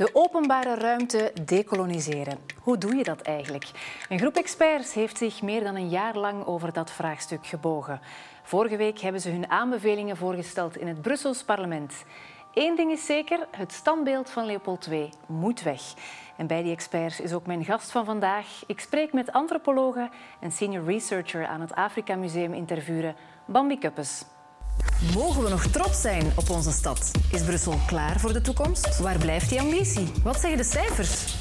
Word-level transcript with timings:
De 0.00 0.10
openbare 0.12 0.74
ruimte 0.74 1.32
decoloniseren. 1.44 2.38
Hoe 2.62 2.78
doe 2.78 2.94
je 2.94 3.04
dat 3.04 3.20
eigenlijk? 3.20 3.70
Een 4.08 4.18
groep 4.18 4.36
experts 4.36 4.94
heeft 4.94 5.18
zich 5.18 5.42
meer 5.42 5.64
dan 5.64 5.76
een 5.76 5.88
jaar 5.88 6.16
lang 6.16 6.46
over 6.46 6.72
dat 6.72 6.90
vraagstuk 6.90 7.46
gebogen. 7.46 8.00
Vorige 8.42 8.76
week 8.76 8.98
hebben 8.98 9.20
ze 9.20 9.30
hun 9.30 9.50
aanbevelingen 9.50 10.16
voorgesteld 10.16 10.76
in 10.76 10.86
het 10.86 11.02
Brussels 11.02 11.44
parlement. 11.44 12.04
Eén 12.54 12.76
ding 12.76 12.90
is 12.92 13.06
zeker, 13.06 13.46
het 13.50 13.72
standbeeld 13.72 14.30
van 14.30 14.46
Leopold 14.46 14.86
II 14.86 15.10
moet 15.26 15.62
weg. 15.62 15.82
En 16.36 16.46
bij 16.46 16.62
die 16.62 16.72
experts 16.72 17.20
is 17.20 17.32
ook 17.32 17.46
mijn 17.46 17.64
gast 17.64 17.90
van 17.90 18.04
vandaag. 18.04 18.62
Ik 18.66 18.80
spreek 18.80 19.12
met 19.12 19.32
antropologe 19.32 20.08
en 20.40 20.52
senior 20.52 20.84
researcher 20.84 21.46
aan 21.46 21.60
het 21.60 21.74
Afrika 21.74 22.16
Museum 22.16 22.54
in 22.54 22.66
Tervuren, 22.66 23.16
Bambi 23.44 23.78
Kuppes. 23.78 24.24
Mogen 25.00 25.42
we 25.42 25.48
nog 25.48 25.66
trots 25.66 26.00
zijn 26.00 26.32
op 26.36 26.50
onze 26.50 26.70
stad? 26.70 27.10
Is 27.32 27.42
Brussel 27.42 27.78
klaar 27.86 28.20
voor 28.20 28.32
de 28.32 28.40
toekomst? 28.40 28.98
Waar 28.98 29.18
blijft 29.18 29.48
die 29.48 29.60
ambitie? 29.60 30.06
Wat 30.22 30.40
zeggen 30.40 30.56
de 30.56 30.64
cijfers? 30.64 31.34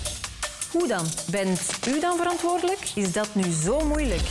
Hoe 0.71 0.87
dan? 0.87 1.05
Bent 1.31 1.87
u 1.87 1.99
dan 1.99 2.17
verantwoordelijk? 2.17 2.79
Is 2.95 3.13
dat 3.13 3.35
nu 3.35 3.43
zo 3.43 3.85
moeilijk? 3.85 4.27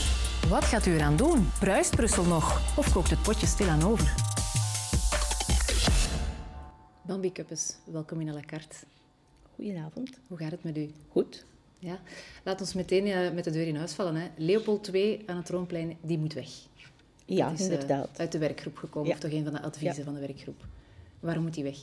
Wat 0.47 0.63
gaat 0.63 0.85
u 0.85 0.93
eraan 0.93 1.15
doen? 1.15 1.49
Bruist 1.59 1.95
Brussel 1.95 2.23
nog? 2.23 2.77
Of 2.77 2.93
kookt 2.93 3.09
het 3.09 3.21
potje 3.21 3.47
stilaan 3.47 3.83
over? 3.83 4.13
Bambi 7.01 7.31
Kuppes, 7.31 7.75
welkom 7.85 8.21
in 8.21 8.29
à 8.29 8.33
la 8.33 8.41
carte. 8.45 8.75
Goedenavond. 9.55 10.19
Hoe 10.27 10.37
gaat 10.37 10.51
het 10.51 10.63
met 10.63 10.77
u? 10.77 10.91
Goed. 11.11 11.45
Ja, 11.79 11.99
laat 12.43 12.61
ons 12.61 12.73
meteen 12.73 13.07
uh, 13.07 13.31
met 13.31 13.43
de 13.43 13.51
deur 13.51 13.67
in 13.67 13.75
huis 13.75 13.93
vallen. 13.93 14.15
Hè. 14.15 14.27
Leopold 14.35 14.93
II 14.93 15.23
aan 15.25 15.37
het 15.37 15.45
Troonplein, 15.45 15.97
die 16.01 16.17
moet 16.17 16.33
weg. 16.33 16.49
Ja, 17.35 17.51
is, 17.51 17.59
uh, 17.59 17.71
inderdaad. 17.71 18.09
uit 18.19 18.31
de 18.31 18.37
werkgroep 18.37 18.75
gekomen, 18.77 19.07
Ja. 19.09 19.13
of 19.15 19.19
toch 19.19 19.31
een 19.31 19.43
van 19.43 19.53
de 19.53 19.61
adviezen 19.61 19.97
Ja. 19.97 20.03
van 20.03 20.13
de 20.13 20.19
werkgroep. 20.19 20.65
Waarom 21.19 21.43
moet 21.43 21.53
die 21.53 21.63
weg? 21.63 21.77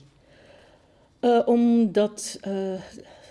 Eh, 1.20 1.42
omdat 1.46 2.38
eh, 2.40 2.72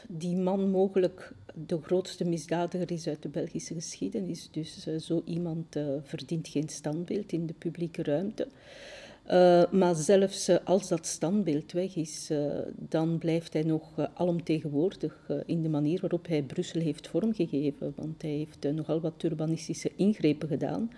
die 0.07 0.35
man 0.35 0.70
mogelijk 0.70 1.31
de 1.67 1.79
grootste 1.81 2.23
misdadiger 2.25 2.91
is 2.91 3.07
uit 3.07 3.21
de 3.21 3.29
Belgische 3.29 3.73
geschiedenis. 3.73 4.48
Dus 4.51 4.87
eh, 4.87 4.99
zo 4.99 5.21
iemand 5.25 5.75
eh, 5.75 5.84
verdient 6.03 6.48
geen 6.48 6.70
standbeeld 6.70 7.31
in 7.31 7.45
de 7.45 7.53
publieke 7.53 8.03
ruimte. 8.03 8.47
Eh, 9.23 9.71
maar 9.71 9.95
zelfs 9.95 10.47
eh, 10.47 10.55
als 10.63 10.87
dat 10.87 11.05
standbeeld 11.05 11.71
weg 11.71 11.95
is, 11.95 12.29
eh, 12.29 12.45
dan 12.75 13.18
blijft 13.18 13.53
hij 13.53 13.63
nog 13.63 13.97
eh, 13.99 14.05
alomtegenwoordig 14.13 15.23
eh, 15.27 15.37
in 15.45 15.62
de 15.63 15.70
manier 15.70 16.01
waarop 16.01 16.27
hij 16.27 16.41
Brussel 16.43 16.81
heeft 16.81 17.07
vormgegeven. 17.07 17.93
Want 17.95 18.21
hij 18.21 18.31
heeft 18.31 18.65
eh, 18.65 18.71
nogal 18.73 18.99
wat 19.01 19.23
urbanistische 19.23 19.91
ingrepen 19.95 20.47
gedaan. 20.47 20.91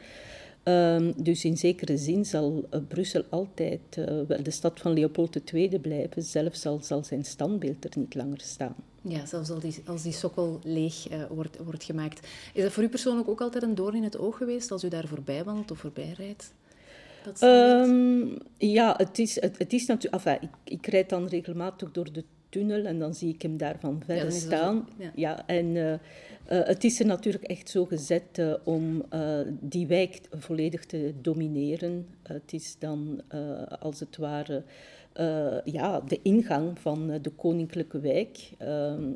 Ehm, 0.67 1.11
dus 1.15 1.45
in 1.45 1.57
zekere 1.57 1.97
zin 1.97 2.25
zal 2.25 2.65
eh, 2.69 2.79
Brussel 2.87 3.23
altijd 3.29 3.79
eh, 3.89 4.05
wel 4.27 4.43
de 4.43 4.51
stad 4.51 4.79
van 4.79 4.93
Leopold 4.93 5.53
II 5.53 5.79
blijven, 5.79 6.23
zelfs 6.23 6.65
al 6.65 6.79
zal 6.81 7.03
zijn 7.03 7.25
standbeeld 7.25 7.83
er 7.83 7.99
niet 7.99 8.15
langer 8.15 8.41
staan. 8.41 8.75
Ja, 9.01 9.25
zelfs 9.25 9.49
als 9.49 9.61
die, 9.61 9.75
als 9.85 10.03
die 10.03 10.11
sokkel 10.11 10.59
leeg 10.63 11.07
eh, 11.07 11.23
wordt, 11.29 11.57
wordt 11.63 11.83
gemaakt. 11.83 12.27
Is 12.53 12.63
dat 12.63 12.71
voor 12.71 12.83
u 12.83 12.89
persoonlijk 12.89 13.27
ook 13.27 13.41
altijd 13.41 13.63
een 13.63 13.75
doorn 13.75 13.95
in 13.95 14.03
het 14.03 14.17
oog 14.17 14.37
geweest 14.37 14.71
als 14.71 14.83
u 14.83 14.87
daar 14.87 15.07
voorbij 15.07 15.43
wandelt 15.43 15.71
of 15.71 15.79
voorbij 15.79 16.13
rijdt? 16.17 16.53
Ehm, 17.39 18.25
ja, 18.57 18.93
het 18.97 19.19
is, 19.19 19.41
het, 19.41 19.57
het 19.57 19.73
is 19.73 19.85
natuurlijk... 19.85 20.25
Enfin, 20.25 20.49
ik, 20.49 20.73
ik 20.73 20.87
rijd 20.87 21.09
dan 21.09 21.27
regelmatig 21.27 21.91
door 21.91 22.11
de 22.11 22.23
tunnel 22.49 22.85
en 22.85 22.99
dan 22.99 23.13
zie 23.13 23.33
ik 23.33 23.41
hem 23.41 23.57
daar 23.57 23.79
van 23.79 24.01
verre 24.05 24.19
dan 24.19 24.27
is 24.27 24.33
dat 24.33 24.51
staan. 24.51 24.87
zo, 24.97 25.03
ja. 25.03 25.11
ja. 25.15 25.47
en 25.47 25.75
eh, 25.75 25.93
eh, 25.93 25.99
het 26.67 26.83
is 26.83 26.99
er 26.99 27.05
natuurlijk 27.05 27.43
echt 27.43 27.69
zo 27.69 27.85
gezet 27.85 28.37
eh, 28.37 28.53
om 28.63 29.03
die 29.49 29.87
wijk 29.87 30.21
volledig 30.31 30.85
te 30.85 31.13
domineren. 31.21 32.07
het 32.23 32.53
is 32.53 32.75
dan 32.79 33.21
als 33.79 33.99
het 33.99 34.17
ware 34.17 34.63
ja, 35.63 35.99
de 35.99 36.19
ingang 36.21 36.79
van 36.79 37.19
de 37.21 37.29
koninklijke 37.29 37.99
wijk. 37.99 38.49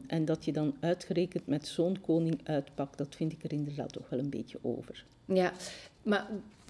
En 0.08 0.26
dat 0.26 0.46
je 0.46 0.52
dan 0.52 0.76
uitgerekend 0.80 1.48
met 1.48 1.68
zo'n 1.68 2.02
koning 2.02 2.40
uitpakt, 2.44 2.98
dat 2.98 3.16
vind 3.16 3.32
ik 3.32 3.44
er 3.44 3.54
inderdaad 3.54 3.94
toch 3.94 4.10
wel 4.10 4.20
een 4.20 4.30
beetje 4.30 4.58
over. 4.62 5.06
Ja, 5.26 5.54
maar 6.04 6.28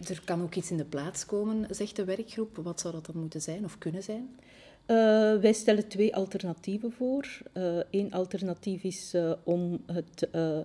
er 0.10 0.22
kan 0.26 0.42
ook 0.42 0.56
iets 0.56 0.72
in 0.72 0.78
de 0.78 0.86
plaats 0.86 1.26
komen, 1.26 1.66
zegt 1.70 1.96
de 1.96 2.04
werkgroep. 2.04 2.56
Wat 2.56 2.80
zou 2.80 2.94
dat 2.94 3.06
dan 3.06 3.18
moeten 3.18 3.42
zijn 3.42 3.64
of 3.64 3.78
kunnen 3.78 4.04
zijn? 4.04 4.30
Eh, 4.92 4.98
wij 5.36 5.54
stellen 5.54 5.88
twee 5.88 6.16
alternatieven 6.16 6.92
voor. 6.92 7.38
Eén 7.92 8.12
alternatief 8.12 8.84
is 8.84 9.14
eh, 9.14 9.32
om 9.44 9.84
het 9.86 10.30
eh, 10.32 10.60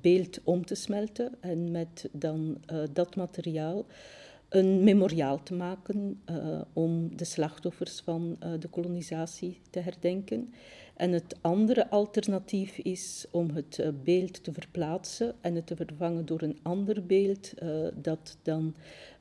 beeld 0.00 0.40
om 0.44 0.66
te 0.66 0.74
smelten 0.74 1.32
en 1.40 1.70
met 1.70 2.08
dan 2.12 2.58
eh, 2.66 2.78
dat 2.92 3.16
materiaal 3.16 3.86
een 4.50 4.84
memoriaal 4.84 5.42
te 5.42 5.54
maken 5.54 6.20
eh, 6.24 6.60
om 6.72 7.16
de 7.16 7.24
slachtoffers 7.24 8.00
van 8.00 8.36
eh, 8.38 8.50
de 8.58 8.68
kolonisatie 8.68 9.60
te 9.70 9.80
herdenken. 9.80 10.52
En 10.96 11.12
het 11.12 11.36
andere 11.40 11.90
alternatief 11.90 12.78
is 12.78 13.26
om 13.30 13.50
het 13.50 13.78
eh, 13.78 13.88
beeld 14.04 14.44
te 14.44 14.52
verplaatsen 14.52 15.34
en 15.40 15.54
het 15.54 15.66
te 15.66 15.76
vervangen 15.76 16.26
door 16.26 16.42
een 16.42 16.58
ander 16.62 17.06
beeld 17.06 17.52
eh, 17.52 17.68
dat 17.94 18.38
dan 18.42 18.74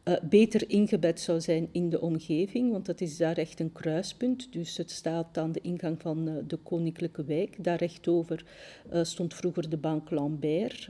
eh, 0.10 0.16
beter 0.30 0.70
ingebed 0.70 1.20
zou 1.20 1.42
zijn 1.42 1.70
in 1.72 1.90
de 1.90 2.02
omgeving, 2.02 2.72
want 2.72 2.86
dat 2.86 3.02
is 3.02 3.18
daar 3.18 3.38
echt 3.38 3.60
een 3.60 3.72
kruispunt. 3.72 4.54
Dus 4.54 4.78
het 4.78 4.92
staat 4.92 5.38
aan 5.38 5.52
de 5.52 5.62
ingang 5.62 6.02
van 6.02 6.28
eh, 6.28 6.34
de 6.48 6.58
Koninklijke 6.58 7.24
Wijk. 7.24 7.64
Daar 7.64 7.78
rechtover 7.78 8.46
eh, 8.90 9.04
stond 9.04 9.34
vroeger 9.34 9.70
de 9.70 9.78
Banque 9.78 10.16
Lambert, 10.16 10.90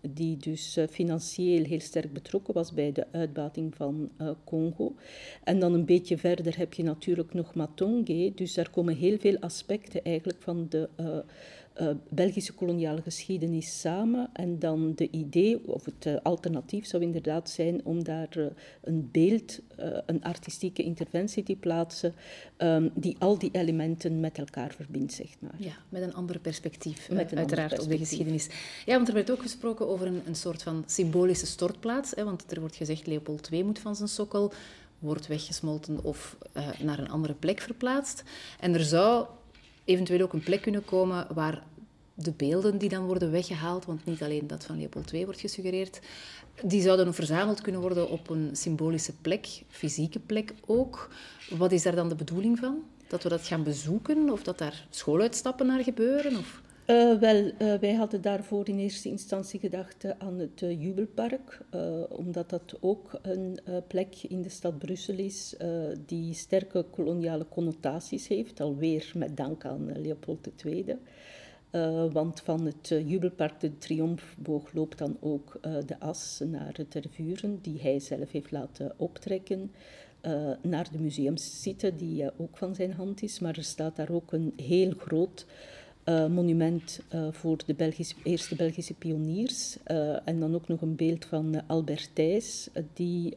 die 0.00 0.36
dus 0.36 0.78
financieel 0.90 1.64
heel 1.64 1.80
sterk 1.80 2.12
betrokken 2.12 2.54
was 2.54 2.72
bij 2.72 2.92
de 2.92 3.06
uitbating 3.12 3.74
van 3.74 4.10
Congo. 4.44 4.94
En 5.44 5.58
dan 5.58 5.74
een 5.74 5.84
beetje 5.84 6.18
verder 6.18 6.58
heb 6.58 6.72
je 6.72 6.82
natuurlijk 6.82 7.34
nog 7.34 7.54
Matonge, 7.54 8.32
dus 8.34 8.54
daar 8.54 8.70
komen 8.70 8.96
heel 8.96 9.18
veel 9.18 9.38
aspecten 9.38 10.04
eigenlijk 10.04 10.42
van 10.42 10.66
de... 10.68 10.88
eh, 11.76 11.88
Belgische 12.08 12.52
koloniale 12.52 13.02
geschiedenis 13.02 13.80
samen. 13.80 14.30
En 14.32 14.58
dan 14.58 14.92
de 14.94 15.10
idee, 15.10 15.68
of 15.68 15.84
het 15.84 16.06
eh, 16.06 16.14
alternatief 16.22 16.86
zou 16.86 17.02
inderdaad 17.02 17.50
zijn 17.50 17.80
om 17.84 18.04
daar 18.04 18.28
eh, 18.30 18.44
een 18.82 19.08
beeld, 19.12 19.60
een 20.06 20.22
artistieke 20.22 20.82
interventie 20.82 21.42
te 21.42 21.56
plaatsen, 21.56 22.14
ehm, 22.56 22.88
die 22.94 23.16
al 23.18 23.38
die 23.38 23.50
elementen 23.52 24.20
met 24.20 24.38
elkaar 24.38 24.72
verbindt, 24.72 25.12
zeg 25.12 25.28
maar. 25.38 25.54
Ja, 25.56 25.72
met 25.88 26.02
een 26.02 26.14
ander 26.14 26.38
perspectief, 26.38 27.10
Met 27.10 27.32
een 27.32 27.38
uiteraard, 27.38 27.80
op 27.80 27.88
de 27.88 27.98
geschiedenis. 27.98 28.48
Ja, 28.86 28.96
want 28.96 29.08
er 29.08 29.14
werd 29.14 29.30
ook 29.30 29.42
gesproken 29.42 29.88
over 29.88 30.06
een, 30.06 30.22
een 30.26 30.36
soort 30.36 30.62
van 30.62 30.84
symbolische 30.86 31.46
stortplaats. 31.46 32.12
Hè, 32.14 32.24
want 32.24 32.52
er 32.52 32.60
wordt 32.60 32.76
gezegd, 32.76 33.06
Leopold 33.06 33.48
II 33.52 33.64
moet 33.64 33.78
van 33.78 33.96
zijn 33.96 34.08
sokkel, 34.08 34.52
wordt 34.98 35.26
weggesmolten 35.26 36.04
of 36.04 36.36
naar 36.82 36.98
een 36.98 37.10
andere 37.10 37.34
plek 37.34 37.60
verplaatst. 37.60 38.22
En 38.60 38.74
er 38.74 38.84
zou 38.84 39.26
eventueel 39.86 40.20
ook 40.20 40.32
een 40.32 40.42
plek 40.42 40.62
kunnen 40.62 40.84
komen 40.84 41.26
waar 41.34 41.62
de 42.14 42.32
beelden 42.32 42.78
die 42.78 42.88
dan 42.88 43.06
worden 43.06 43.30
weggehaald, 43.30 43.84
want 43.84 44.04
niet 44.04 44.22
alleen 44.22 44.46
dat 44.46 44.64
van 44.64 44.78
Leopold 44.78 45.12
II 45.12 45.24
wordt 45.24 45.40
gesuggereerd, 45.40 46.00
die 46.62 46.82
zouden 46.82 47.14
verzameld 47.14 47.60
kunnen 47.60 47.80
worden 47.80 48.08
op 48.08 48.30
een 48.30 48.50
symbolische 48.52 49.12
plek, 49.20 49.46
fysieke 49.68 50.18
plek 50.18 50.54
ook. 50.66 51.10
Wat 51.50 51.72
is 51.72 51.82
daar 51.82 51.94
dan 51.94 52.08
de 52.08 52.14
bedoeling 52.14 52.58
van? 52.58 52.82
Dat 53.08 53.22
we 53.22 53.28
dat 53.28 53.46
gaan 53.46 53.62
bezoeken 53.62 54.30
of 54.30 54.42
dat 54.42 54.58
daar 54.58 54.86
schooluitstappen 54.90 55.66
naar 55.66 55.82
gebeuren? 55.82 56.36
Of... 56.36 56.62
Eh, 56.86 57.18
wel, 57.18 57.50
eh, 57.58 57.74
wij 57.74 57.94
hadden 57.94 58.22
daarvoor 58.22 58.68
in 58.68 58.78
eerste 58.78 59.08
instantie 59.08 59.60
gedacht 59.60 60.04
eh, 60.04 60.10
aan 60.18 60.38
het 60.38 60.60
Jubelpark, 60.60 61.60
omdat 62.08 62.50
dat 62.50 62.76
ook 62.80 63.18
een 63.22 63.58
plek 63.86 64.14
in 64.28 64.42
de 64.42 64.48
stad 64.48 64.78
Brussel 64.78 65.18
is 65.18 65.56
die 66.06 66.34
sterke 66.34 66.84
koloniale 66.90 67.46
connotaties 67.48 68.28
heeft, 68.28 68.60
alweer 68.60 69.12
met 69.14 69.36
dank 69.36 69.64
aan 69.64 70.00
Leopold 70.00 70.48
II. 70.64 70.96
Want 72.12 72.40
van 72.40 72.66
het 72.66 72.88
Jubelpark, 72.88 73.60
de 73.60 73.78
Triomfboog, 73.78 74.72
loopt 74.72 74.98
dan 74.98 75.16
ook 75.20 75.58
de 75.86 76.00
as 76.00 76.42
naar 76.44 76.74
het 76.76 76.90
Tervuren, 76.90 77.58
die 77.62 77.80
hij 77.80 77.98
zelf 77.98 78.32
heeft 78.32 78.50
laten 78.50 78.92
optrekken. 78.96 79.72
naar 80.62 80.88
de 80.92 80.98
museumsite, 80.98 81.96
die 81.96 82.30
ook 82.36 82.56
van 82.56 82.74
zijn 82.74 82.92
hand 82.92 83.22
is. 83.22 83.38
Maar 83.38 83.56
er 83.56 83.64
staat 83.64 83.96
daar 83.96 84.10
ook 84.10 84.32
een 84.32 84.52
heel 84.56 84.92
groot 84.98 85.46
eh, 86.06 86.26
monument 86.26 87.00
eh, 87.08 87.26
voor 87.30 87.56
de 87.66 87.74
Belgische, 87.74 88.14
eerste 88.22 88.54
Belgische 88.54 88.94
pioniers. 88.94 89.76
Eh, 89.84 90.28
en 90.28 90.40
dan 90.40 90.54
ook 90.54 90.68
nog 90.68 90.80
een 90.80 90.96
beeld 90.96 91.24
van 91.24 91.62
Albert 91.66 92.10
Thijs, 92.12 92.68
die 92.94 93.36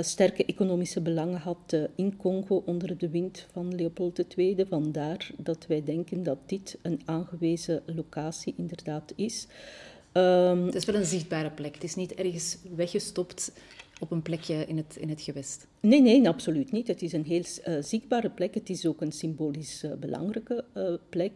sterke 0.00 0.44
economische 0.44 1.00
belangen 1.00 1.40
had 1.40 1.76
in 1.94 2.16
Congo 2.16 2.62
onder 2.66 2.98
de 2.98 3.08
wind 3.08 3.46
van 3.52 3.74
Leopold 3.74 4.36
II. 4.36 4.66
Vandaar 4.68 5.30
dat 5.36 5.66
wij 5.68 5.82
denken 5.84 6.22
dat 6.22 6.38
dit 6.46 6.78
een 6.82 7.00
aangewezen 7.04 7.82
locatie 7.86 8.54
inderdaad 8.56 9.12
is. 9.16 9.46
Ehm, 10.12 10.64
Het 10.64 10.74
is 10.74 10.84
wel 10.84 10.94
een 10.94 11.04
zichtbare 11.04 11.50
plek. 11.50 11.74
Het 11.74 11.84
is 11.84 11.94
niet 11.94 12.14
ergens 12.14 12.58
weggestopt 12.76 13.52
op 14.00 14.10
een 14.10 14.22
plekje 14.22 14.66
in 14.66 14.76
het, 14.76 14.96
in 14.96 15.08
het 15.08 15.20
gewest. 15.20 15.66
Nee, 15.80 16.00
nee, 16.00 16.28
absoluut 16.28 16.72
niet. 16.72 16.86
Het 16.86 17.02
is 17.02 17.12
een 17.12 17.24
heel 17.24 17.44
eh, 17.62 17.74
zichtbare 17.80 18.30
plek. 18.30 18.54
Het 18.54 18.70
is 18.70 18.86
ook 18.86 19.00
een 19.00 19.12
symbolisch 19.12 19.82
eh, 19.82 19.92
belangrijke 19.92 20.64
eh, 20.72 20.94
plek, 21.08 21.32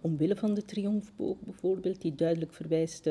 omwille 0.00 0.36
van 0.36 0.54
de 0.54 0.64
triomfboog 0.64 1.36
bijvoorbeeld, 1.40 2.00
die 2.00 2.14
duidelijk 2.14 2.52
verwijst 2.52 3.10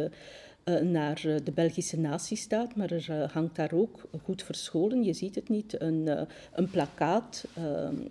naar 0.83 1.21
de 1.43 1.51
Belgische 1.53 1.99
nazistaat, 1.99 2.75
maar 2.75 2.91
er 2.91 3.29
hangt 3.33 3.55
daar 3.55 3.73
ook 3.73 4.01
goed 4.23 4.43
verscholen, 4.43 5.03
je 5.03 5.13
ziet 5.13 5.35
het 5.35 5.49
niet, 5.49 5.81
een, 5.81 6.27
een 6.53 6.69
plakkaat 6.69 7.47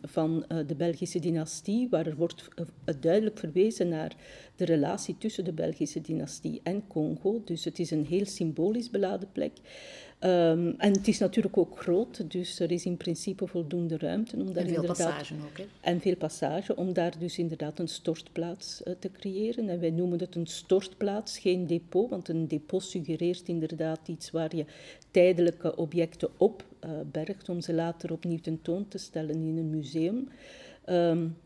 van 0.02 0.44
de 0.66 0.74
Belgische 0.76 1.18
dynastie, 1.18 1.88
waar 1.90 2.06
er 2.06 2.16
wordt 2.16 2.48
duidelijk 3.00 3.38
verwezen 3.38 3.88
naar 3.88 4.16
de 4.56 4.64
relatie 4.64 5.18
tussen 5.18 5.44
de 5.44 5.52
Belgische 5.52 6.00
dynastie 6.00 6.60
en 6.62 6.86
Congo. 6.86 7.42
Dus 7.44 7.64
het 7.64 7.78
is 7.78 7.90
een 7.90 8.06
heel 8.06 8.26
symbolisch 8.26 8.90
beladen 8.90 9.28
plek. 9.32 9.52
Ehm, 10.18 10.72
en 10.78 10.92
het 10.92 11.08
is 11.08 11.18
natuurlijk 11.18 11.56
ook 11.56 11.80
groot, 11.80 12.30
dus 12.30 12.60
er 12.60 12.70
is 12.70 12.84
in 12.84 12.96
principe 12.96 13.46
voldoende 13.46 13.98
ruimte 13.98 14.36
om 14.36 14.52
daar 14.52 14.64
en 14.64 14.68
veel 14.68 14.84
passage 14.84 15.34
ook, 15.34 15.58
hè? 15.58 15.64
En 15.80 16.00
veel 16.00 16.16
passage, 16.16 16.76
om 16.76 16.92
daar 16.92 17.18
dus 17.18 17.38
inderdaad 17.38 17.78
een 17.78 17.88
stortplaats 17.88 18.82
uh, 18.84 18.94
te 18.98 19.10
creëren. 19.10 19.68
En 19.68 19.80
wij 19.80 19.90
noemen 19.90 20.18
het 20.18 20.34
een 20.34 20.46
stortplaats, 20.46 21.38
geen 21.38 21.66
depot, 21.66 22.10
want 22.10 22.28
een 22.28 22.48
depot 22.48 22.82
suggereert 22.82 23.48
inderdaad 23.48 24.08
iets 24.08 24.30
waar 24.30 24.56
je 24.56 24.64
tijdelijke 25.10 25.76
objecten 25.76 26.28
op 26.36 26.64
uh, 26.84 26.90
bergt 27.12 27.48
om 27.48 27.60
ze 27.60 27.74
later 27.74 28.12
opnieuw 28.12 28.40
tentoon 28.40 28.88
te 28.88 28.98
stellen 28.98 29.34
in 29.34 29.58
een 29.58 29.70
museum. 29.70 30.28
Um, 30.88 31.36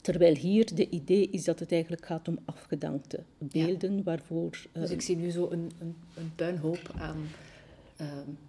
Terwijl 0.00 0.34
hier 0.34 0.74
de 0.74 0.88
idee 0.88 1.28
is 1.30 1.44
dat 1.44 1.58
het 1.58 1.72
eigenlijk 1.72 2.06
gaat 2.06 2.28
om 2.28 2.38
afgedankte 2.44 3.20
beelden 3.38 4.02
waarvoor... 4.02 4.66
dus 4.72 4.90
ik 4.90 5.00
zie 5.00 5.16
nu 5.16 5.30
zo 5.30 5.48
een, 5.50 5.70
een, 5.80 5.96
een 6.16 6.32
puinhoop 6.34 6.90
aan 6.98 7.16
uh, 8.00 8.06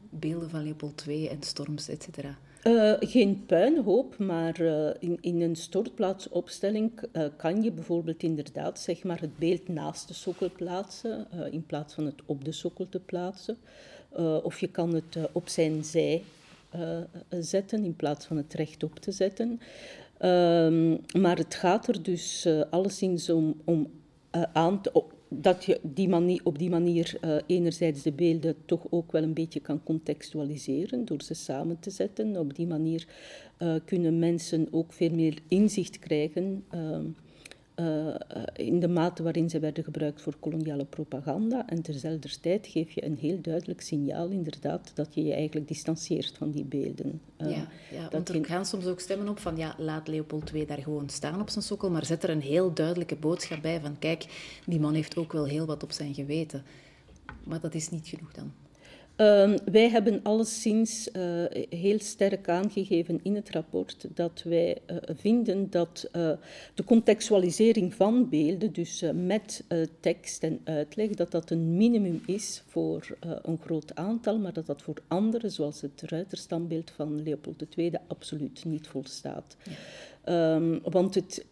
beelden 0.10 0.50
van 0.50 0.64
Leopold 0.64 1.04
II 1.08 1.28
en 1.28 1.44
storms, 1.44 1.90
et 1.90 2.04
cetera. 2.04 2.38
Uh, 2.64 2.94
geen 3.00 3.46
puinhoop, 3.46 4.18
maar 4.18 4.62
uh, 4.62 4.90
in, 5.00 5.18
in 5.22 5.42
een 5.42 5.56
stortplaatsopstelling 5.56 6.92
uh, 7.14 7.26
kan 7.38 7.64
je 7.64 7.72
bijvoorbeeld 7.72 8.24
inderdaad 8.24 8.80
zeg 8.80 9.04
maar, 9.04 9.20
het 9.20 9.38
beeld 9.38 9.68
naast 9.68 10.08
de 10.08 10.14
sokkel 10.14 10.52
plaatsen, 10.52 11.28
in 11.52 11.66
plaats 11.66 11.94
van 11.94 12.06
het 12.06 12.22
op 12.26 12.46
de 12.46 12.52
sokkel 12.52 12.90
te 12.90 13.00
plaatsen. 13.00 13.58
of 14.44 14.60
je 14.60 14.68
kan 14.68 14.94
het 14.94 15.18
op 15.32 15.50
zijn 15.50 15.84
zij 15.84 16.24
zetten, 17.40 17.84
in 17.84 17.96
plaats 17.96 18.26
van 18.26 18.38
het 18.38 18.54
rechtop 18.54 19.00
te 19.00 19.12
zetten. 19.12 19.60
Ehm, 20.20 20.98
maar 21.20 21.38
het 21.38 21.56
gaat 21.56 21.88
er 21.88 22.04
dus 22.04 22.46
uh, 22.46 22.62
alleszins 22.70 23.30
om, 23.30 23.62
om 23.66 23.88
uh, 24.36 24.44
aan 24.54 24.82
dat 25.30 25.66
je 25.66 25.80
die 25.82 26.10
manier, 26.10 26.42
op 26.44 26.60
die 26.60 26.70
manier 26.70 27.18
uh, 27.22 27.36
enerzijds 27.46 28.02
de 28.02 28.12
beelden 28.12 28.56
toch 28.66 28.86
ook 28.90 29.12
wel 29.12 29.24
een 29.24 29.34
beetje 29.34 29.60
kan 29.60 29.84
contextualiseren 29.84 31.06
door 31.06 31.22
ze 31.22 31.34
samen 31.34 31.80
te 31.80 31.90
zetten. 31.90 32.38
Op 32.38 32.56
die 32.56 32.68
manier 32.68 33.08
kunnen 33.86 34.20
mensen 34.20 34.68
ook 34.72 34.94
veel 34.94 35.14
meer 35.14 35.38
inzicht 35.48 36.00
krijgen 36.00 36.64
ehm, 36.70 37.06
uh, 37.80 38.16
in 38.54 38.80
de 38.80 38.88
mate 38.88 39.24
waarin 39.24 39.50
ze 39.50 39.60
werden 39.60 39.84
gebruikt 39.84 40.22
voor 40.22 40.36
koloniale 40.40 40.86
propaganda. 40.86 41.68
En 41.68 41.82
terzelfde 41.82 42.40
tijd 42.42 42.68
geef 42.68 42.92
je 42.92 43.06
een 43.06 43.18
heel 43.18 43.42
duidelijk 43.42 43.82
signaal, 43.82 44.28
inderdaad, 44.28 44.92
dat 44.96 45.14
je 45.14 45.24
je 45.24 45.34
eigenlijk 45.34 45.68
distancieert 45.68 46.38
van 46.38 46.52
die 46.52 46.66
beelden. 46.66 47.22
Uh, 47.38 47.52
ja, 47.52 47.68
ja 47.92 48.10
want 48.12 48.30
er 48.30 48.46
gaan 48.46 48.66
soms 48.66 48.86
ook 48.86 49.00
stemmen 49.00 49.30
op 49.30 49.40
van, 49.40 49.58
ja, 49.58 49.76
laat 49.78 50.08
Leopold 50.08 50.54
II 50.54 50.66
daar 50.66 50.82
gewoon 50.82 51.10
staan 51.10 51.42
op 51.42 51.50
zijn 51.50 51.64
sokkel, 51.64 51.90
maar 51.90 52.06
zet 52.06 52.24
er 52.24 52.30
een 52.30 52.42
heel 52.42 52.74
duidelijke 52.74 53.16
boodschap 53.16 53.62
bij 53.62 53.80
van, 53.80 54.00
kijk, 54.00 54.26
die 54.66 54.80
man 54.80 54.94
heeft 54.94 55.18
ook 55.18 55.34
wel 55.34 55.46
heel 55.46 55.66
wat 55.66 55.84
op 55.84 55.92
zijn 55.92 56.14
geweten. 56.14 56.64
Maar 57.44 57.60
dat 57.60 57.74
is 57.74 57.90
niet 57.90 58.08
genoeg 58.08 58.32
dan. 58.32 58.52
Uh, 59.22 59.54
wij 59.72 59.90
hebben 59.90 60.20
alleszins 60.24 61.10
uh, 61.14 61.44
heel 61.70 62.00
sterk 62.00 62.50
aangegeven 62.50 63.20
in 63.24 63.36
het 63.36 63.50
rapport 63.50 64.08
dat 64.14 64.44
wij 64.46 64.78
uh, 64.92 64.98
vinden 65.16 65.70
dat 65.70 66.10
uh, 66.16 66.32
de 66.74 66.84
contextualisering 66.84 67.94
van 67.94 68.30
beelden, 68.30 68.74
dus 68.74 69.04
met 69.14 69.64
tekst 70.00 70.44
en 70.44 70.62
uitleg, 70.64 71.10
dat 71.10 71.32
dat 71.32 71.50
een 71.50 71.78
minimum 71.78 72.22
is 72.26 72.64
voor 72.68 73.18
een 73.42 73.60
groot 73.62 73.96
aantal, 73.96 74.38
maar 74.38 74.54
dat 74.54 74.66
dat 74.66 74.82
voor 74.82 74.98
anderen, 75.08 75.52
zoals 75.52 75.82
het 75.82 76.02
ruiterstandbeeld 76.06 76.92
van 76.92 77.24
Leopold 77.24 77.66
II, 77.76 77.92
absoluut 78.08 78.66
niet 78.66 78.88
volstaat. 78.88 79.58
Ja. 80.26 80.56
Um, 80.56 80.80
want 80.84 81.16
het, 81.16 81.46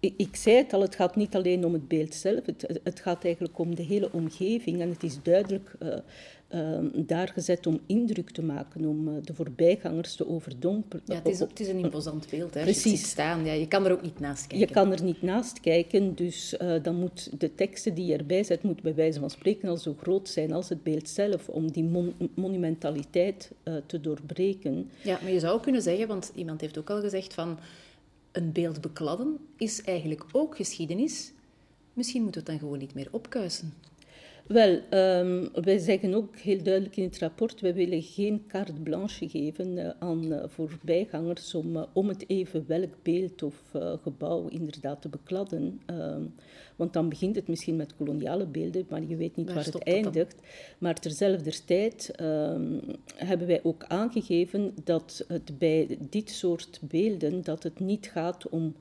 ik 0.00 0.36
zei 0.36 0.56
het 0.56 0.72
al, 0.72 0.80
het 0.80 0.94
gaat 0.94 1.16
niet 1.16 1.34
alleen 1.34 1.64
om 1.64 1.72
het 1.72 1.88
beeld 1.88 2.14
zelf, 2.14 2.46
het, 2.46 2.80
het 2.82 3.00
gaat 3.00 3.24
eigenlijk 3.24 3.58
om 3.58 3.74
de 3.74 3.82
hele 3.82 4.12
omgeving. 4.12 4.80
En 4.80 4.88
het 4.88 5.02
is 5.02 5.22
duidelijk 5.22 5.72
uh, 5.82 5.94
uh, 6.54 6.78
daar 6.94 7.28
gezet 7.28 7.66
om 7.66 7.80
indruk 7.86 8.30
te 8.30 8.42
maken, 8.42 8.84
om 8.84 9.08
uh, 9.08 9.14
de 9.22 9.34
voorbijgangers 9.34 10.14
te 10.14 10.28
overdompelen. 10.28 11.04
Ja, 11.06 11.14
het 11.14 11.28
is, 11.28 11.38
het 11.38 11.60
is 11.60 11.68
een 11.68 11.78
imposant 11.78 12.26
beeld. 12.30 12.54
Hè. 12.54 12.62
Precies. 12.62 13.00
Je 13.00 13.06
staan, 13.06 13.44
ja, 13.44 13.52
je 13.52 13.68
kan 13.68 13.84
er 13.84 13.92
ook 13.92 14.02
niet 14.02 14.20
naast 14.20 14.46
kijken. 14.46 14.68
Je 14.68 14.74
kan 14.74 14.92
er 14.92 15.02
niet 15.02 15.22
naast 15.22 15.60
kijken, 15.60 16.14
dus 16.14 16.56
dan 16.82 16.96
moet 16.96 17.40
de 17.40 17.54
teksten 17.54 17.94
die 17.94 18.06
je 18.06 18.16
erbij 18.16 18.44
zet, 18.44 18.62
moet 18.62 18.82
bij 18.82 18.94
wijze 18.94 19.20
van 19.20 19.30
spreken 19.30 19.68
al 19.68 19.76
zo 19.76 19.94
groot 20.00 20.28
zijn 20.28 20.52
als 20.52 20.68
het 20.68 20.82
beeld 20.82 21.08
zelf, 21.08 21.48
om 21.48 21.70
die 21.70 21.84
mon 21.84 22.14
monumentaliteit 22.34 23.50
te 23.86 24.00
doorbreken. 24.00 24.90
Ja, 25.02 25.18
maar 25.22 25.32
je 25.32 25.40
zou 25.40 25.60
kunnen 25.60 25.82
zeggen, 25.82 26.08
want 26.08 26.32
iemand 26.34 26.60
heeft 26.60 26.78
ook 26.78 26.90
al 26.90 27.00
gezegd 27.00 27.34
van 27.34 27.58
een 28.32 28.52
beeld 28.52 28.80
bekladden 28.80 29.38
is 29.56 29.82
eigenlijk 29.82 30.24
ook 30.32 30.56
geschiedenis. 30.56 31.32
Misschien 31.92 32.22
moeten 32.22 32.44
we 32.44 32.50
het 32.50 32.58
dan 32.60 32.68
gewoon 32.68 32.82
niet 32.82 32.94
meer 32.94 33.08
opkuisen. 33.10 33.74
Wel, 34.46 34.80
um, 34.90 35.48
wij 35.52 35.78
zeggen 35.78 36.14
ook 36.14 36.36
heel 36.36 36.62
duidelijk 36.62 36.96
in 36.96 37.04
het 37.04 37.18
rapport, 37.18 37.60
wij 37.60 37.74
willen 37.74 38.02
geen 38.02 38.44
carte 38.48 38.72
blanche 38.72 39.28
geven 39.28 39.76
uh, 39.76 39.90
aan 39.98 40.24
uh, 40.24 40.42
voorbijgangers 40.46 41.54
om, 41.54 41.76
uh, 41.76 41.82
om 41.92 42.08
het 42.08 42.24
even 42.26 42.64
welk 42.66 42.94
beeld 43.02 43.42
of 43.42 43.54
gebouw 44.02 44.48
inderdaad 44.48 45.02
te 45.02 45.08
bekladden. 45.08 45.80
Um, 45.86 46.34
want 46.76 46.92
dan 46.92 47.08
begint 47.08 47.36
het 47.36 47.48
misschien 47.48 47.76
met 47.76 47.96
koloniale 47.96 48.46
beelden, 48.46 48.86
maar 48.88 49.02
je 49.02 49.16
weet 49.16 49.36
niet 49.36 49.46
waar, 49.46 49.54
waar 49.54 49.64
het 49.64 49.82
eindigt. 49.82 50.34
Maar 50.78 50.94
terzelfde 50.94 51.64
tijd 51.64 52.12
um, 52.20 52.80
hebben 53.14 53.46
wij 53.46 53.60
ook 53.62 53.84
aangegeven 53.88 54.74
dat 54.84 55.24
het 55.28 55.58
bij 55.58 55.98
dit 56.10 56.30
soort 56.30 56.80
beelden, 56.82 57.44
dat 57.44 57.62
het 57.62 57.80
niet 57.80 58.06
gaat 58.06 58.48
om 58.48 58.74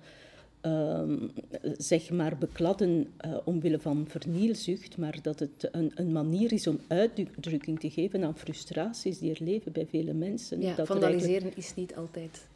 um, 0.62 1.32
zeg 1.78 2.10
maar 2.10 2.38
bekladden 2.38 3.08
uh, 3.26 3.38
omwille 3.44 3.80
van 3.80 4.06
vernielzucht, 4.08 4.98
maar 4.98 5.20
dat 5.22 5.40
het 5.40 5.70
een, 5.72 5.92
een, 5.96 6.12
manier 6.12 6.52
is 6.52 6.68
om 6.68 6.80
uitdrukking 6.88 7.80
te 7.80 7.90
geven 7.90 8.24
aan 8.24 8.38
frustraties 8.38 9.20
die 9.20 9.32
er 9.32 9.44
leven 9.44 9.72
bij 9.72 9.86
vele 9.86 10.14
mensen. 10.14 10.62
Ja, 10.62 10.76
dat 10.76 10.88
vandaliseren 10.88 11.56
is 11.56 11.76
niet 11.76 11.96
altijd 11.96 12.48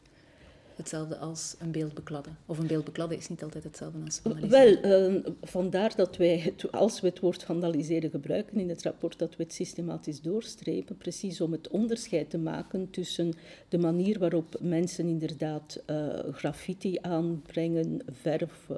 hetzelfde 0.77 1.17
als 1.17 1.55
een 1.59 1.71
beeld 1.71 1.93
bekladden. 1.93 2.37
Of 2.45 2.57
een 2.57 2.67
beeld 2.67 2.83
bekladden 2.83 3.17
is 3.17 3.29
niet 3.29 3.43
altijd 3.43 3.63
hetzelfde 3.63 3.99
als 4.05 4.19
vandaliseren. 4.19 4.81
Wel, 4.81 5.11
uh, 5.11 5.25
vandaar 5.41 5.95
dat 5.95 6.17
wij, 6.17 6.39
het, 6.39 6.71
als 6.71 7.01
we 7.01 7.07
het 7.07 7.19
woord 7.19 7.43
vandaliseren 7.43 8.09
gebruiken 8.09 8.59
in 8.59 8.69
het 8.69 8.83
rapport, 8.83 9.19
dat 9.19 9.35
we 9.35 9.43
het 9.43 9.53
systematisch 9.53 10.21
doorstrepen, 10.21 10.97
precies 10.97 11.41
om 11.41 11.51
het 11.51 11.67
onderscheid 11.67 12.29
te 12.29 12.37
maken 12.37 12.89
tussen 12.89 13.33
de 13.69 13.77
manier 13.77 14.19
waarop 14.19 14.55
mensen 14.61 15.07
inderdaad 15.07 15.83
uh, 15.89 16.07
graffiti 16.31 16.97
aanbrengen, 17.01 18.01
verf, 18.11 18.67
uh, 18.71 18.77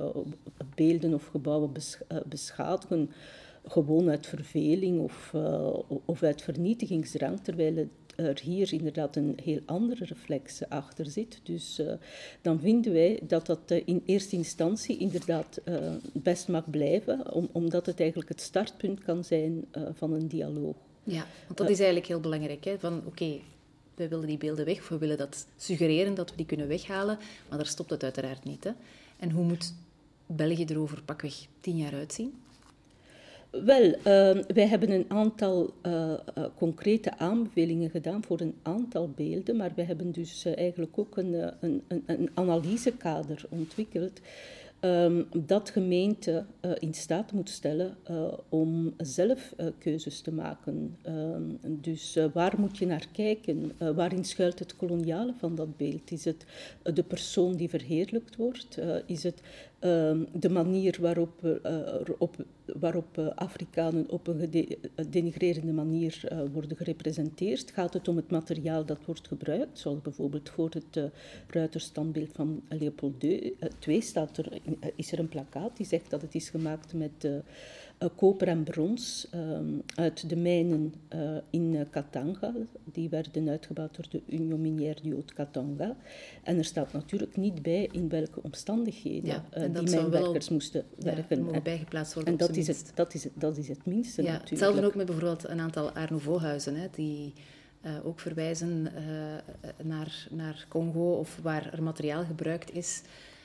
beelden 0.75 1.13
of 1.13 1.25
gebouwen 1.25 1.74
bes 1.74 1.98
beschadigen, 2.25 3.10
gewoon 3.69 4.09
uit 4.09 4.27
verveling 4.27 5.00
of, 5.00 5.33
of 6.05 6.24
uit 6.24 6.41
vernietigingsdrang, 6.41 7.39
terwijl 7.43 7.75
het 7.75 7.89
er 8.17 8.39
hier 8.39 8.74
inderdaad 8.74 9.15
een 9.15 9.38
heel 9.43 9.59
andere 9.65 10.05
reflex 10.05 10.69
achter 10.69 11.05
zit. 11.05 11.39
Dus 11.43 11.79
uh, 11.79 11.93
dan 12.41 12.59
vinden 12.59 12.93
wij 12.93 13.19
dat 13.27 13.45
dat 13.45 13.71
uh, 13.71 13.81
in 13.86 14.01
eerste 14.05 14.36
instantie 14.36 14.97
inderdaad 14.97 15.62
uh, 15.65 15.77
best 16.13 16.47
mag 16.47 16.69
blijven, 16.69 17.33
om, 17.33 17.50
omdat 17.51 17.86
het 17.86 18.00
eigenlijk 18.00 18.29
het 18.29 18.41
startpunt 18.41 19.03
kan 19.03 19.24
zijn 19.24 19.65
van 19.93 20.13
een 20.13 20.27
dialoog. 20.27 20.75
Ja, 21.03 21.25
want 21.45 21.57
dat 21.57 21.69
is 21.69 21.77
eigenlijk 21.77 22.07
heel 22.07 22.19
belangrijk. 22.19 22.63
Hè? 22.63 22.79
Van 22.79 22.97
oké, 22.97 23.07
okay, 23.07 23.41
we 23.95 24.07
willen 24.07 24.27
die 24.27 24.38
beelden 24.38 24.65
weg, 24.65 24.77
of 24.77 24.88
we 24.88 24.97
willen 24.97 25.17
dat 25.17 25.47
suggereren 25.57 26.15
dat 26.15 26.29
we 26.29 26.36
die 26.36 26.45
kunnen 26.45 26.67
weghalen, 26.67 27.17
maar 27.50 27.57
daar 27.57 27.67
stopt 27.67 27.89
het 27.89 28.03
uiteraard 28.03 28.43
niet. 28.43 28.63
Hè? 28.63 28.71
En 29.19 29.31
hoe 29.31 29.43
moet 29.43 29.74
België 30.25 30.65
erover 30.65 31.03
pakweg 31.03 31.47
tien 31.59 31.77
jaar 31.77 31.93
uitzien? 31.93 32.33
Wel, 33.66 33.86
uh, 33.86 34.44
wij 34.54 34.68
hebben 34.68 34.92
een 34.92 35.06
aantal 35.08 35.74
uh, 35.86 35.94
uh, 36.38 36.44
concrete 36.56 37.18
aanbevelingen 37.18 37.90
gedaan 37.90 38.24
voor 38.24 38.40
een 38.40 38.56
aantal 38.62 39.10
beelden, 39.16 39.56
maar 39.56 39.72
we 39.76 39.84
hebben 39.84 40.12
dus 40.12 40.46
eh, 40.46 40.58
eigenlijk 40.58 41.00
ook 41.00 41.18
een, 41.18 41.54
een, 41.60 41.84
een, 42.06 42.30
analysekader 42.34 43.46
ontwikkeld 43.50 44.22
um, 44.82 45.28
dat 45.46 45.70
gemeente 45.70 46.46
in 46.80 46.94
staat 46.94 47.32
moet 47.32 47.50
stellen 47.50 47.98
om 48.50 48.94
zelf 48.98 49.54
keuzes 49.78 50.22
te 50.22 50.32
maken. 50.32 50.98
Um, 51.08 51.60
dus 51.62 52.18
waar 52.34 52.54
moet 52.58 52.78
je 52.78 52.86
naar 52.86 53.08
kijken? 53.12 53.72
waarin 53.96 54.26
schuilt 54.26 54.60
het 54.60 54.76
koloniale 54.76 55.34
van 55.40 55.56
dat 55.56 55.78
beeld? 55.78 56.12
Is 56.12 56.26
het 56.26 56.46
de 56.84 57.04
persoon 57.04 57.56
die 57.56 57.70
verheerlijkt 57.70 58.36
wordt? 58.36 58.78
is 59.06 59.24
het 59.24 59.42
de 59.79 60.50
manier 60.50 60.98
waarop 61.01 61.43
er 61.43 62.15
op 62.17 62.36
waarop 62.79 63.17
Afrikanen 63.36 64.10
op 64.10 64.27
een 64.27 64.67
denigrerende 65.10 65.74
manier 65.74 66.22
worden 66.53 66.77
gerepresenteerd. 66.77 67.72
Gaat 67.72 67.93
het 67.93 68.07
om 68.07 68.15
het 68.15 68.31
materiaal 68.31 68.86
dat 68.86 69.05
wordt 69.05 69.27
gebruikt, 69.27 69.79
zoals 69.79 70.01
bijvoorbeeld 70.01 70.50
voor 70.50 70.69
het 70.69 71.12
ruiterstandbeeld 71.48 72.31
van 72.34 72.62
Leopold 72.69 73.24
II 73.24 74.01
staat 74.01 74.38
er, 74.38 74.62
is 74.96 75.12
er 75.12 75.19
een 75.19 75.29
plakkaat 75.29 75.77
die 75.77 75.86
zegt 75.86 76.10
dat 76.10 76.22
het 76.22 76.36
is 76.36 76.50
gemaakt 76.50 76.93
met 76.93 77.27
koper 78.16 78.48
en 78.48 78.63
brons 78.63 79.27
ehm, 79.32 79.66
uit 79.96 80.30
de 80.30 80.36
mijnen 80.36 80.94
uh, 81.16 81.38
in 81.50 81.74
uh, 81.74 81.82
Katanga. 81.89 82.54
Die 82.84 83.10
werden 83.10 83.50
uitgebouwd 83.50 83.96
door 83.96 84.06
de 84.10 84.22
Union 84.27 84.62
Minière 84.62 85.01
du 85.01 85.13
Haut-Katanga. 85.13 85.96
En 86.44 86.58
er 86.58 86.66
staat 86.66 86.94
natuurlijk 86.94 87.38
niet 87.38 87.62
bij 87.62 87.89
in 87.92 88.10
welke 88.10 88.44
omstandigheden 88.44 89.44
die 89.74 89.89
mijnwerkers 89.89 90.50
moesten 90.50 90.86
werken. 90.98 91.42
mogen 91.42 91.63
bijgeplaatst 91.63 92.13
worden 92.13 92.32
En 92.32 92.39
dat 92.39 92.56
is, 92.56 92.68
het, 92.68 92.92
dat, 92.96 93.13
is 93.13 93.24
het, 93.24 93.34
dat 93.36 93.58
is 93.58 93.68
het 93.68 93.86
minste 93.86 94.22
ja, 94.22 94.27
natuurlijk. 94.27 94.50
Hetzelfde 94.50 94.86
ook 94.86 94.96
met 94.96 95.06
bijvoorbeeld 95.06 95.48
een 95.48 95.60
aantal 95.60 95.92
Art 95.92 96.10
Nouveau-huizen, 96.10 96.75
die... 96.92 97.34
ook 98.04 98.20
verwijzen 98.20 98.88
naar, 99.84 100.27
naar 100.30 100.66
Congo 100.70 101.12
of 101.12 101.39
waar 101.42 101.74
er 101.74 101.84
materiaal 101.84 102.24
gebruikt 102.24 102.74
is, 102.74 103.01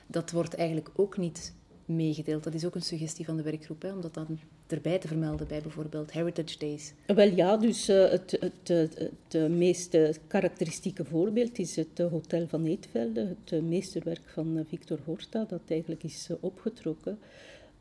dat 0.06 0.30
wordt 0.30 0.54
eigenlijk 0.54 0.90
ook 0.94 1.16
niet 1.16 1.54
meegedeeld. 1.96 2.44
Dat 2.44 2.54
is 2.54 2.64
ook 2.64 2.75
een 2.75 2.82
suggestie 2.82 3.25
van 3.25 3.37
de 3.37 3.42
werkgroep, 3.42 3.82
hè, 3.82 3.92
om 3.92 4.00
dat 4.00 4.14
dan 4.14 4.38
erbij 4.66 4.99
te 4.99 5.08
vermelden 5.08 5.46
bij 5.46 5.61
bijvoorbeeld 5.61 6.12
Heritage 6.12 6.58
Days. 6.58 6.92
Wel 7.06 7.28
ja, 7.28 7.56
dus 7.56 7.88
uh, 7.88 8.11
het, 8.11 8.37
het, 8.40 8.68
het, 8.68 9.50
meest 9.50 9.99
karakteristieke 10.26 11.04
voorbeeld 11.04 11.58
is 11.58 11.76
het 11.76 11.99
Hotel 11.99 12.49
van 12.49 12.64
Eetvelde, 12.64 13.37
het 13.44 13.62
meesterwerk 13.62 14.22
van 14.26 14.58
eh, 14.58 14.64
Victor 14.68 14.99
Horta, 15.04 15.44
dat 15.49 15.61
eigenlijk 15.68 16.02
is 16.02 16.26
eh, 16.30 16.37
opgetrokken. 16.40 17.18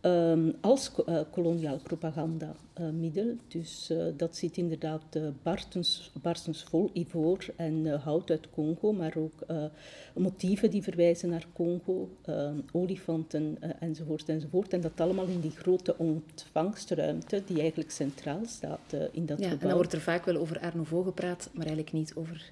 Um, 0.04 0.56
als 0.62 0.92
uh, 1.08 1.20
koloniaal 1.32 1.78
propagandamiddel. 1.78 3.26
Uh, 3.26 3.38
dus 3.48 3.90
uh, 3.92 4.04
dat 4.18 4.36
zit 4.36 4.58
inderdaad 4.58 5.20
barstens, 5.44 6.12
barstens 6.22 6.64
vol 6.64 6.90
ivoor 6.94 7.46
en 7.56 8.00
hout 8.00 8.30
uit 8.30 8.50
Congo, 8.50 8.94
maar 8.94 9.14
ook 9.18 9.46
motieven 10.14 10.70
die 10.70 10.84
verwijzen 10.84 11.30
naar 11.30 11.46
Congo, 11.54 12.10
ehm, 12.22 12.56
olifanten 12.72 13.58
enzovoort 13.80 14.30
enzovoort. 14.30 14.74
En 14.74 14.82
dat 14.82 15.00
allemaal 15.00 15.28
in 15.28 15.40
die 15.40 15.52
grote 15.52 15.98
ontvangstruimte 15.98 17.44
die 17.46 17.60
eigenlijk 17.60 17.92
centraal 17.92 18.42
staat 18.46 18.96
in 19.12 19.26
dat 19.26 19.40
ja, 19.40 19.44
gebouw. 19.44 19.62
En 19.62 19.68
dan 19.68 19.76
wordt 19.76 19.94
er 19.94 20.02
vaak 20.02 20.26
wel 20.26 20.38
over 20.38 20.60
Art 20.60 20.76
Nouveau 20.76 21.04
gepraat, 21.04 21.50
maar 21.52 21.66
eigenlijk 21.66 21.96
niet 21.96 22.14
over 22.16 22.52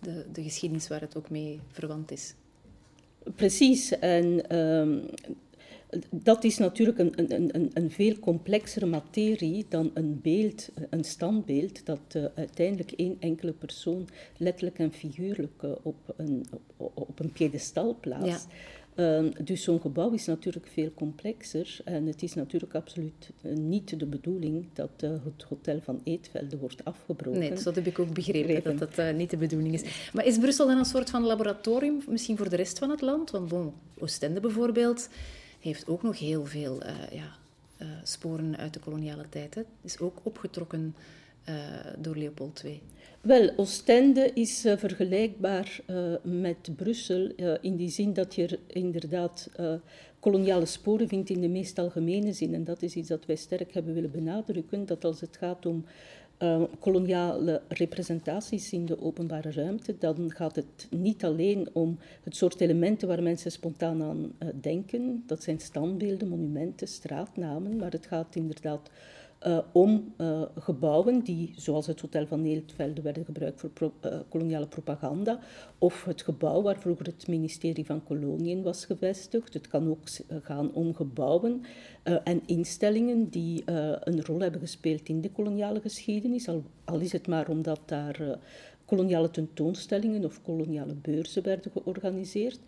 de, 0.00 0.24
de 0.32 0.42
geschiedenis 0.42 0.88
waar 0.88 1.00
het 1.00 1.16
ook 1.16 1.30
mee 1.30 1.60
verwant 1.70 2.10
is. 2.10 2.34
Precies. 3.34 3.98
En 3.98 4.56
um, 4.56 5.02
dat 6.10 6.44
is 6.44 6.58
natuurlijk 6.58 6.98
een, 6.98 7.12
een, 7.16 7.54
een, 7.54 7.70
een, 7.74 7.90
veel 7.90 8.18
complexere 8.18 8.86
materie 8.86 9.66
dan 9.68 9.90
een 9.94 10.20
beeld, 10.22 10.68
een 10.90 11.04
standbeeld, 11.04 11.86
dat 11.86 12.00
uh, 12.16 12.24
uiteindelijk 12.34 12.92
één 12.92 13.16
enkele 13.20 13.52
persoon 13.52 14.08
letterlijk 14.36 14.78
en 14.78 14.92
figuurlijk 14.92 15.62
uh, 15.64 15.70
op, 15.82 16.14
een, 16.16 16.46
op, 16.76 16.92
op, 16.94 17.20
een 17.20 17.32
piedestal 17.32 17.96
plaatst. 18.00 18.46
Ja. 18.50 18.56
Uh, 18.96 19.30
dus 19.44 19.62
zo'n 19.62 19.80
gebouw 19.80 20.10
is 20.10 20.26
natuurlijk 20.26 20.66
veel 20.66 20.90
complexer 20.94 21.78
en 21.84 22.06
het 22.06 22.22
is 22.22 22.34
natuurlijk 22.34 22.74
absoluut 22.74 23.30
eh, 23.42 23.52
niet 23.52 23.98
de 23.98 24.06
bedoeling 24.06 24.66
dat 24.72 24.90
het 24.96 25.42
hotel 25.48 25.80
van 25.80 26.00
Eetvelde 26.04 26.58
wordt 26.58 26.84
afgebroken. 26.84 27.40
Nee, 27.40 27.62
dat 27.62 27.74
heb 27.74 27.86
ik 27.86 27.98
ook 27.98 28.14
begrepen, 28.14 28.76
dat 28.76 28.94
dat 28.94 29.14
niet 29.14 29.30
de 29.30 29.36
bedoeling 29.36 29.74
is. 29.74 30.10
Maar 30.12 30.24
is 30.24 30.38
Brussel 30.38 30.66
dan 30.66 30.78
een 30.78 30.84
soort 30.84 31.10
van 31.10 31.22
laboratorium, 31.22 32.00
misschien 32.08 32.36
voor 32.36 32.48
de 32.48 32.56
rest 32.56 32.78
van 32.78 32.90
het 32.90 33.00
land? 33.00 33.30
Want 33.30 33.48
bon, 33.48 33.72
Oostende 33.98 34.40
bijvoorbeeld 34.40 35.08
heeft 35.60 35.88
ook 35.88 36.02
nog 36.02 36.18
heel 36.18 36.46
veel 36.46 36.82
uh, 36.82 36.88
ja, 37.12 37.36
uh, 37.82 37.88
sporen 38.02 38.56
uit 38.56 38.74
de 38.74 38.80
koloniale 38.80 39.28
tijd. 39.28 39.54
Het 39.54 39.66
is 39.82 39.98
ook 39.98 40.18
opgetrokken 40.22 40.94
uh, 41.48 41.54
door 41.98 42.16
Leopold 42.16 42.62
II. 42.64 42.82
Wel, 43.20 43.50
Oostende 43.56 44.30
is 44.34 44.60
vergelijkbaar 44.60 45.80
met 46.22 46.70
Brussel 46.76 47.30
in 47.60 47.76
die 47.76 47.90
zin 47.90 48.12
dat 48.12 48.34
je 48.34 48.58
inderdaad 48.66 49.48
koloniale 50.20 50.66
sporen 50.66 51.08
vindt 51.08 51.30
in 51.30 51.40
de 51.40 51.48
meest 51.48 51.78
algemene 51.78 52.32
zin. 52.32 52.54
En 52.54 52.64
dat 52.64 52.82
is 52.82 52.94
iets 52.94 53.08
dat 53.08 53.26
wij 53.26 53.36
sterk 53.36 53.74
hebben 53.74 53.94
willen 53.94 54.10
benadrukken, 54.10 54.86
dat 54.86 55.04
als 55.04 55.20
het 55.20 55.36
gaat 55.36 55.66
om 55.66 55.84
uh, 56.38 56.62
koloniale 56.78 57.62
representaties 57.68 58.72
in 58.72 58.86
de 58.86 59.02
openbare 59.02 59.52
ruimte, 59.52 59.94
dan 59.98 60.32
gaat 60.34 60.56
het 60.56 60.86
niet 60.90 61.24
alleen 61.24 61.68
om 61.72 61.98
het 62.22 62.36
soort 62.36 62.60
elementen 62.60 63.08
waar 63.08 63.22
mensen 63.22 63.50
spontaan 63.50 64.02
aan 64.02 64.32
uh, 64.38 64.48
denken. 64.60 65.22
Dat 65.26 65.42
zijn 65.42 65.60
standbeelden, 65.60 66.28
monumenten, 66.28 66.88
straatnamen, 66.88 67.76
maar 67.76 67.90
het 67.90 68.06
gaat 68.06 68.36
inderdaad 68.36 68.90
uh, 69.46 69.58
om 69.72 70.14
uh, 70.18 70.42
gebouwen 70.58 71.20
die, 71.20 71.52
zoals 71.56 71.86
het 71.86 72.00
Hotel 72.00 72.26
van 72.26 72.42
Neeltvelde, 72.42 73.02
werden 73.02 73.24
gebruikt 73.24 73.60
voor 73.60 73.92
uh, 74.04 74.18
koloniale 74.28 74.66
propaganda, 74.66 75.38
of 75.78 76.04
het 76.04 76.22
gebouw 76.22 76.62
waar 76.62 76.78
vroeger 76.78 77.06
het 77.06 77.28
ministerie 77.28 77.86
van 77.86 78.04
Koloniën 78.04 78.62
was 78.62 78.84
gevestigd. 78.84 79.54
Het 79.54 79.68
kan 79.68 79.90
ook 79.90 80.08
gaan 80.42 80.72
om 80.72 80.94
gebouwen 80.94 81.62
en 82.24 82.42
instellingen 82.46 83.28
die 83.28 83.62
een 84.00 84.24
rol 84.24 84.40
hebben 84.40 84.60
gespeeld 84.60 85.08
in 85.08 85.20
de 85.20 85.30
koloniale 85.30 85.80
geschiedenis, 85.80 86.48
al, 86.48 86.62
al 86.84 86.98
is 86.98 87.12
het 87.12 87.26
maar 87.26 87.48
omdat 87.48 87.80
daar 87.84 88.38
koloniale 88.86 89.30
tentoonstellingen 89.30 90.24
of 90.24 90.42
koloniale 90.42 90.94
beurzen 90.94 91.42
werden 91.42 91.72
georganiseerd. 91.72 92.58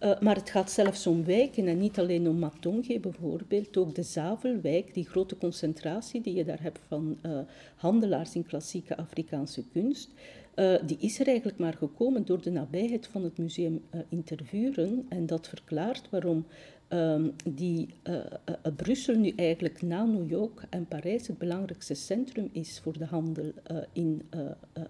Uh, 0.00 0.20
maar 0.20 0.34
het 0.34 0.50
gaat 0.50 0.70
zelfs 0.70 1.06
om 1.06 1.24
wijken 1.24 1.66
en 1.66 1.78
niet 1.78 1.98
alleen 1.98 2.28
om 2.28 2.38
Matonge 2.38 3.00
bijvoorbeeld. 3.00 3.76
Ook 3.76 3.94
de 3.94 4.02
Zavelwijk, 4.02 4.94
die 4.94 5.08
grote 5.08 5.36
concentratie 5.36 6.20
die 6.20 6.34
je 6.34 6.44
daar 6.44 6.62
hebt 6.62 6.80
van 6.88 7.18
uh, 7.22 7.38
handelaars 7.76 8.34
in 8.34 8.46
klassieke 8.46 8.96
Afrikaanse 8.96 9.64
kunst. 9.72 10.10
Uh, 10.58 10.74
die 10.86 10.96
is 11.00 11.20
er 11.20 11.26
eigenlijk 11.26 11.58
maar 11.58 11.74
gekomen 11.74 12.24
door 12.24 12.42
de 12.42 12.50
nabijheid 12.50 13.06
van 13.06 13.24
het 13.24 13.38
museum 13.38 13.82
in 14.08 14.24
Tervuren. 14.24 15.06
En 15.08 15.26
dat 15.26 15.48
verklaart 15.48 16.10
waarom 16.10 16.46
um, 16.88 17.34
die 17.44 17.88
uh, 18.04 18.14
uh, 18.14 18.54
Brussel 18.76 19.14
nu 19.14 19.32
eigenlijk 19.36 19.82
na 19.82 20.04
New 20.04 20.30
York 20.30 20.62
en 20.70 20.86
Parijs 20.86 21.26
het 21.26 21.38
belangrijkste 21.38 21.94
centrum 21.94 22.48
is 22.52 22.80
voor 22.82 22.98
de 22.98 23.04
handel 23.04 23.52
uh, 23.70 23.76
in 23.92 24.22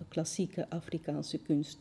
klassieke 0.09 0.67
Afrikaanse 0.69 1.39
kunst. 1.39 1.79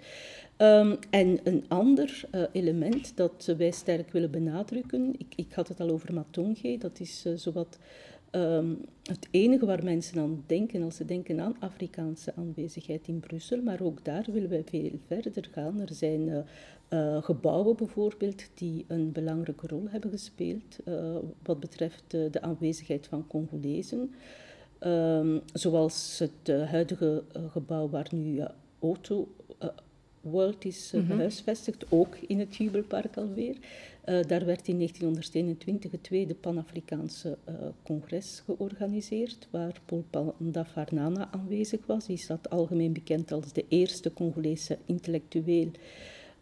Um, 0.58 0.98
en 1.10 1.39
een 1.44 1.65
ander 1.67 2.24
element 2.51 3.17
dat 3.17 3.53
wij 3.58 3.72
sterk 3.72 4.12
willen 4.12 4.32
benadrukken, 4.32 5.13
ik, 5.17 5.34
ik 5.36 5.53
had 5.53 5.67
het 5.67 5.79
al 5.79 5.89
over 5.89 6.13
Matonge, 6.13 6.77
dat 6.77 7.00
is 7.00 7.25
zowat 7.36 7.79
Um, 8.31 8.86
het 9.03 9.27
enige 9.31 9.65
waar 9.65 9.84
mensen 9.84 10.19
aan 10.19 10.43
denken 10.46 10.84
als 10.84 10.96
ze 10.96 11.05
denken 11.05 11.39
aan 11.39 11.55
Afrikaanse 11.60 12.34
aanwezigheid 12.36 13.07
in 13.07 13.19
Brussel, 13.19 13.62
maar 13.62 13.81
ook 13.81 14.05
daar 14.05 14.25
willen 14.31 14.50
wij 14.50 14.63
veel 14.63 14.91
verder 15.05 15.50
gaan. 15.51 15.81
Er 15.81 15.93
zijn 15.93 16.27
uh, 16.27 16.38
uh, 16.89 17.24
gebouwen 17.24 17.75
bijvoorbeeld 17.75 18.50
die 18.53 18.86
een 18.88 19.12
belangrijke 19.12 19.67
rol 19.67 19.84
hebben 19.89 20.10
gespeeld 20.10 20.77
uh, 20.86 21.15
wat 21.43 21.60
betreft 21.60 22.03
de 22.10 22.41
aanwezigheid 22.41 23.07
van 23.07 23.27
Congolezen. 23.27 24.13
Um, 24.79 25.41
zoals 25.53 26.19
het 26.19 26.69
huidige 26.69 27.24
gebouw 27.51 27.89
waar 27.89 28.07
nu 28.12 28.41
Auto 28.79 29.27
World 30.21 30.65
is 30.65 30.91
mm 30.91 31.00
-hmm. 31.00 31.09
gehuisvestigd, 31.09 31.86
ook 31.89 32.15
in 32.27 32.39
het 32.39 32.55
Jubelpark 32.55 33.17
alweer. 33.17 33.55
Uh, 33.55 34.24
daar 34.27 34.45
werd 34.45 34.67
in 34.67 34.77
1921 34.77 35.91
het 35.91 36.03
tweede 36.03 36.36
Pan-Afrikaanse 36.36 37.38
uh, 37.50 37.55
congres 37.83 38.43
georganiseerd, 38.45 39.47
waar 39.51 39.81
Paul 39.86 40.05
Pandafarnana 40.09 41.31
aanwezig 41.31 41.79
was. 41.86 42.05
Die 42.05 42.17
staat 42.17 42.50
algemeen 42.50 42.93
bekend 42.93 43.31
als 43.31 43.53
de 43.53 43.65
eerste 43.67 44.13
Congolese 44.13 44.77
intellectueel 44.86 45.71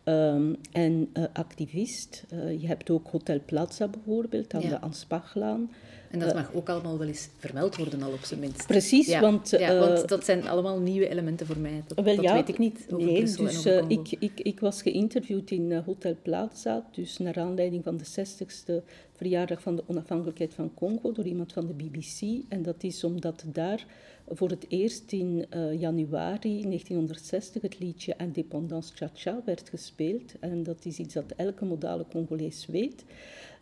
um, 0.05 0.55
en 0.71 1.09
uh, 1.13 1.23
activist. 1.33 2.23
je 2.59 2.67
hebt 2.67 2.89
ook 2.89 3.07
Hotel 3.07 3.39
Plaza 3.45 3.87
bijvoorbeeld 3.87 4.53
aan 4.53 4.61
ja. 4.61 4.69
de 4.69 4.79
Anspachlaan. 4.79 5.69
En 6.11 6.19
dat 6.19 6.33
mag 6.33 6.53
ook 6.53 6.69
allemaal 6.69 6.97
wel 6.97 7.07
eens 7.07 7.29
vermeld 7.37 7.75
worden, 7.75 8.03
al 8.03 8.11
op 8.11 8.23
zijn 8.23 8.39
minst. 8.39 8.67
Precies, 8.67 9.07
ja. 9.07 9.21
want... 9.21 9.49
Ja, 9.49 9.79
want 9.79 10.07
dat 10.07 10.25
zijn 10.25 10.47
allemaal 10.47 10.79
nieuwe 10.79 11.07
elementen 11.07 11.45
voor 11.45 11.57
mij. 11.57 11.83
Dat, 11.87 12.05
wel, 12.05 12.15
dat 12.15 12.31
weet 12.31 12.49
ik 12.49 12.57
niet 12.57 12.85
over 12.89 13.05
nee, 13.05 13.17
Brussel 13.17 13.43
dus, 13.43 13.65
en 13.65 13.83
over 13.83 13.91
ik, 13.91 14.15
ik, 14.19 14.39
ik 14.39 14.59
was 14.59 14.81
geïnterviewd 14.81 15.51
in 15.51 15.73
Hotel 15.73 16.15
Plaza, 16.21 16.85
dus 16.91 17.17
naar 17.17 17.39
aanleiding 17.39 17.83
van 17.83 17.97
de 17.97 18.05
60ste 18.05 18.83
verjaardag 19.15 19.61
van 19.61 19.75
de 19.75 19.83
onafhankelijkheid 19.85 20.53
van 20.53 20.73
Congo 20.73 21.11
door 21.11 21.25
iemand 21.25 21.53
van 21.53 21.67
de 21.67 21.73
BBC. 21.73 22.43
En 22.49 22.63
dat 22.63 22.83
is 22.83 23.03
omdat 23.03 23.43
daar 23.45 23.85
voor 24.27 24.49
het 24.49 24.65
eerst 24.69 25.11
in 25.11 25.45
uh, 25.55 25.79
januari 25.79 26.61
1960 26.61 27.61
het 27.61 27.79
liedje 27.79 28.15
Indépendance 28.17 28.95
Cha-Cha 28.95 29.41
werd 29.45 29.69
gespeeld. 29.69 30.33
En 30.39 30.63
dat 30.63 30.85
is 30.85 30.97
iets 30.97 31.13
dat 31.13 31.33
elke 31.35 31.65
modale 31.65 32.05
Congolees 32.11 32.65
weet. 32.65 33.03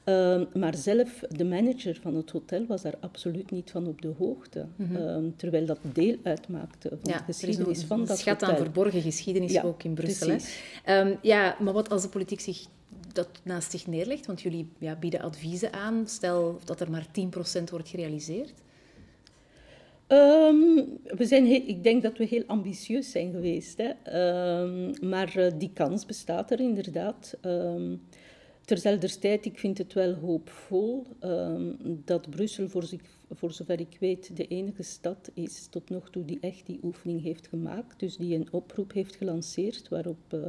Uh, 0.05 0.41
maar 0.53 0.75
zelf, 0.75 1.23
de 1.29 1.45
manager 1.45 1.99
van 2.01 2.15
het 2.15 2.29
hotel 2.29 2.65
was 2.65 2.81
daar 2.81 2.95
absoluut 2.99 3.51
niet 3.51 3.71
van 3.71 3.87
op 3.87 4.01
de 4.01 4.13
hoogte. 4.17 4.65
Mm 4.75 4.85
-hmm. 4.85 5.25
uh, 5.25 5.31
terwijl 5.35 5.65
dat 5.65 5.79
deel 5.93 6.17
uitmaakte 6.23 6.89
van 6.89 7.11
ja, 7.11 7.17
de 7.17 7.23
geschiedenis 7.23 7.81
een, 7.81 7.87
van 7.87 7.99
een 7.99 8.05
dat 8.05 8.17
schat 8.17 8.41
hotel. 8.41 8.55
aan 8.55 8.61
verborgen 8.63 9.01
geschiedenis 9.01 9.51
ja, 9.51 9.63
ook 9.63 9.83
in 9.83 9.93
Brussel. 9.93 10.37
Um, 10.89 11.17
ja, 11.21 11.55
maar 11.59 11.73
wat 11.73 11.89
als 11.89 12.01
de 12.01 12.09
politiek 12.09 12.39
zich 12.39 12.65
dat 13.11 13.29
naast 13.43 13.71
zich 13.71 13.87
neerlegt? 13.87 14.25
Want 14.25 14.41
jullie 14.41 14.67
ja, 14.77 14.95
bieden 14.95 15.21
adviezen 15.21 15.73
aan. 15.73 16.07
Stel 16.07 16.59
dat 16.63 16.79
er 16.79 16.91
maar 16.91 17.07
10% 17.59 17.63
wordt 17.71 17.89
gerealiseerd. 17.89 18.53
Um, 20.13 20.99
we 21.03 21.25
zijn 21.25 21.45
ik 21.67 21.83
denk 21.83 22.03
dat 22.03 22.17
we 22.17 22.25
heel 22.25 22.43
ambitieus 22.47 23.11
zijn 23.11 23.31
geweest. 23.31 23.81
Hè. 23.81 23.91
Um, 24.61 25.09
maar 25.09 25.37
uh, 25.37 25.51
die 25.57 25.71
kans 25.73 26.05
bestaat 26.05 26.51
er 26.51 26.59
inderdaad. 26.59 27.37
Um, 27.45 28.01
terzelfde 28.65 29.19
tijd, 29.19 29.45
ik 29.45 29.59
vind 29.59 29.77
het 29.77 29.93
wel 29.93 30.13
hoopvol 30.13 31.05
dat 32.05 32.29
Brussel, 32.29 32.69
voor, 32.69 32.83
zich, 32.83 33.01
voor 33.31 33.51
zover 33.51 33.79
ik 33.79 33.97
weet, 33.99 34.37
de 34.37 34.47
enige 34.47 34.83
stad 34.83 35.31
is 35.33 35.67
tot 35.67 35.89
nog 35.89 36.09
toe 36.09 36.25
die 36.25 36.37
echt 36.41 36.65
die 36.65 36.79
oefening 36.83 37.23
heeft 37.23 37.47
gemaakt. 37.47 37.99
Dus 37.99 38.17
die 38.17 38.35
een 38.35 38.47
oproep 38.51 38.93
heeft 38.93 39.15
gelanceerd 39.15 39.89
waarop 39.89 40.33
uh, 40.33 40.39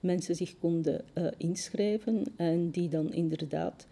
mensen 0.00 0.34
zich 0.34 0.58
konden 0.58 1.04
uh, 1.14 1.26
inschrijven 1.36 2.24
en 2.36 2.70
die 2.70 2.88
dan 2.88 3.12
inderdaad 3.12 3.86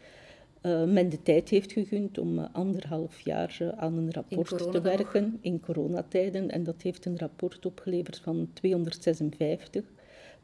uh, 0.66 0.84
men 0.84 1.08
de 1.08 1.22
tijd 1.22 1.48
heeft 1.48 1.72
gegund 1.72 2.18
om 2.18 2.38
uh, 2.38 2.44
anderhalf 2.52 3.20
jaar 3.20 3.58
uh, 3.62 3.68
aan 3.68 3.96
een 3.96 4.12
rapport 4.12 4.72
te 4.72 4.80
werken 4.80 5.38
in 5.40 5.60
coronatijden. 5.60 6.50
En 6.50 6.64
dat 6.64 6.82
heeft 6.82 7.04
een 7.04 7.18
rapport 7.18 7.66
opgeleverd 7.66 8.18
van 8.18 8.48
256 8.52 9.84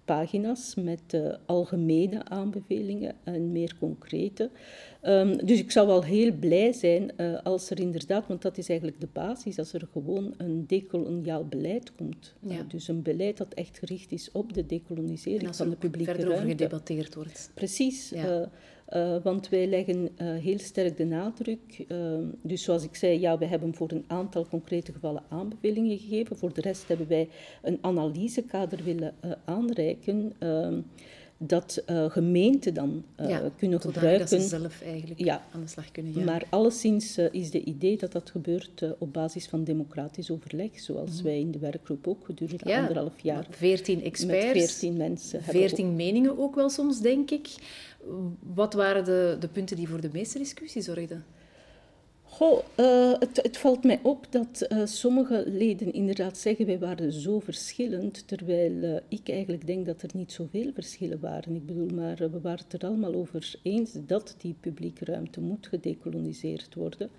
pagina's 0.04 0.74
met 0.74 1.20
algemene 1.46 2.24
aanbevelingen 2.24 3.14
en 3.24 3.52
meer 3.52 3.74
concrete. 3.78 4.50
Um, 5.02 5.46
dus 5.46 5.58
ik 5.58 5.70
zou 5.70 5.86
wel 5.86 6.04
heel 6.04 6.32
blij 6.32 6.72
zijn 6.72 7.16
als 7.42 7.70
er 7.70 7.80
inderdaad, 7.80 8.26
want 8.26 8.42
dat 8.42 8.58
is 8.58 8.68
eigenlijk 8.68 9.00
de 9.00 9.08
basis, 9.12 9.58
als 9.58 9.72
er 9.72 9.88
gewoon 9.92 10.34
een 10.36 10.66
decoloniaal 10.66 11.44
beleid 11.44 11.94
komt. 11.94 12.34
Ja. 12.40 12.62
dus 12.68 12.88
een 12.88 13.02
beleid 13.02 13.36
dat 13.36 13.54
echt 13.54 13.78
gericht 13.78 14.12
is 14.12 14.30
op 14.32 14.52
de 14.52 14.66
decolonisering 14.66 15.56
van 15.56 15.70
de 15.70 15.76
publieke 15.76 16.12
ruimte. 16.12 16.26
verder 16.26 16.44
over 16.44 16.56
gedebatteerd 16.56 17.14
wordt. 17.14 17.50
Precies. 17.54 18.10
Ja. 18.10 18.50
Uh, 18.92 19.16
want 19.22 19.48
wij 19.48 19.66
leggen 19.66 20.08
heel 20.18 20.58
sterk 20.58 20.96
de 20.96 21.04
nadruk. 21.04 21.84
Uh, 21.88 22.18
dus 22.42 22.62
zoals 22.62 22.84
ik 22.84 22.94
zei, 22.94 23.20
ja, 23.20 23.38
we 23.38 23.44
hebben 23.44 23.74
voor 23.74 23.90
een 23.90 24.04
aantal 24.06 24.46
concrete 24.46 24.92
gevallen 24.92 25.22
aanbevelingen 25.28 25.98
gegeven. 25.98 26.36
Voor 26.36 26.54
de 26.54 26.60
rest 26.60 26.88
hebben 26.88 27.08
wij 27.08 27.28
een 27.62 27.78
analysekader 27.80 28.84
willen 28.84 29.14
aanreiken. 29.44 30.32
Dat 31.42 31.82
gemeenten 31.86 32.74
dan 32.74 33.04
ja, 33.16 33.50
kunnen 33.56 33.80
gebruiken. 33.80 34.30
Dat 34.30 34.42
ze 34.42 34.48
zelf 34.48 34.82
eigenlijk 34.82 35.20
ja, 35.20 35.44
aan 35.54 35.60
de 35.60 35.66
slag 35.66 35.90
kunnen 35.90 36.12
gaan. 36.12 36.24
Maar 36.24 36.44
alleszins 36.50 37.18
is 37.18 37.50
de 37.50 37.64
idee 37.64 37.96
dat 37.96 38.12
dat 38.12 38.30
gebeurt 38.30 38.84
op 38.98 39.12
basis 39.12 39.46
van 39.46 39.64
democratisch 39.64 40.30
overleg. 40.30 40.80
Zoals 40.80 41.16
mm. 41.18 41.22
wij 41.22 41.40
in 41.40 41.50
de 41.50 41.58
werkgroep 41.58 42.06
ook 42.06 42.24
gedurende 42.24 42.68
ja, 42.68 42.80
anderhalf 42.80 43.20
jaar. 43.20 43.46
Veertien 43.50 44.02
experts. 44.02 44.44
Met 44.44 44.52
veertien 44.52 44.96
mensen. 44.96 45.42
Veertien 45.42 45.96
meningen 45.96 46.38
ook 46.38 46.54
wel 46.54 46.68
soms, 46.68 47.00
denk 47.00 47.30
ik. 47.30 47.48
Wat 48.54 48.74
waren 48.74 49.04
de, 49.04 49.36
de 49.40 49.48
punten 49.48 49.76
die 49.76 49.88
voor 49.88 50.00
de 50.00 50.10
meeste 50.12 50.38
discussie 50.38 50.82
zorgden? 50.82 51.24
Goh, 52.30 52.62
uh, 52.76 53.12
het, 53.18 53.42
het, 53.42 53.56
valt 53.56 53.84
mij 53.84 54.00
op 54.02 54.26
dat 54.30 54.66
uh, 54.68 54.82
sommige 54.84 55.44
leden 55.46 55.92
inderdaad 55.92 56.38
zeggen 56.38 56.66
wij 56.66 56.78
waren 56.78 57.12
zo 57.12 57.40
verschillend, 57.40 58.28
terwijl 58.28 58.72
uh, 58.72 58.96
ik 59.08 59.28
eigenlijk 59.28 59.66
denk 59.66 59.86
dat 59.86 60.02
er 60.02 60.10
niet 60.12 60.32
zoveel 60.32 60.70
verschillen 60.74 61.20
waren. 61.20 61.54
Ik 61.54 61.66
bedoel, 61.66 61.88
maar 61.94 62.16
we 62.16 62.40
waren 62.40 62.64
het 62.68 62.82
er 62.82 62.88
allemaal 62.88 63.14
over 63.14 63.54
eens 63.62 63.92
dat 64.06 64.34
die 64.38 64.54
publieke 64.60 65.04
ruimte 65.04 65.40
moet 65.40 65.66
gedecoloniseerd 65.66 66.74
worden. 66.74 67.10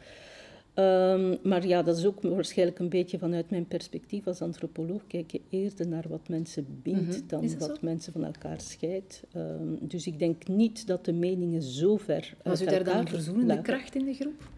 Um, 0.75 1.37
maar 1.43 1.67
ja, 1.67 1.83
dat 1.83 1.97
is 1.97 2.05
ook 2.05 2.21
waarschijnlijk 2.21 2.79
een 2.79 2.89
beetje 2.89 3.19
vanuit 3.19 3.49
mijn 3.49 3.67
perspectief 3.67 4.27
als 4.27 4.41
antropoloog. 4.41 5.01
Kijk 5.07 5.31
je 5.31 5.41
eerder 5.49 5.87
naar 5.87 6.05
wat 6.09 6.27
mensen 6.27 6.65
bindt 6.83 7.01
mm 7.01 7.09
-hmm. 7.09 7.27
dan 7.27 7.57
wat 7.57 7.69
zo? 7.69 7.75
mensen 7.81 8.13
van 8.13 8.23
elkaar 8.23 8.61
scheidt. 8.61 9.23
Um, 9.35 9.77
dus 9.81 10.07
ik 10.07 10.19
denk 10.19 10.47
niet 10.47 10.87
dat 10.87 11.05
de 11.05 11.13
meningen 11.13 11.61
zo 11.61 11.97
ver 11.97 12.33
Was 12.43 12.61
u 12.61 12.65
daar 12.65 12.83
dan 12.83 12.97
een 12.97 13.07
verzoenende 13.07 13.47
lagen. 13.47 13.63
kracht 13.63 13.95
in 13.95 14.05
de 14.05 14.13
groep? 14.13 14.49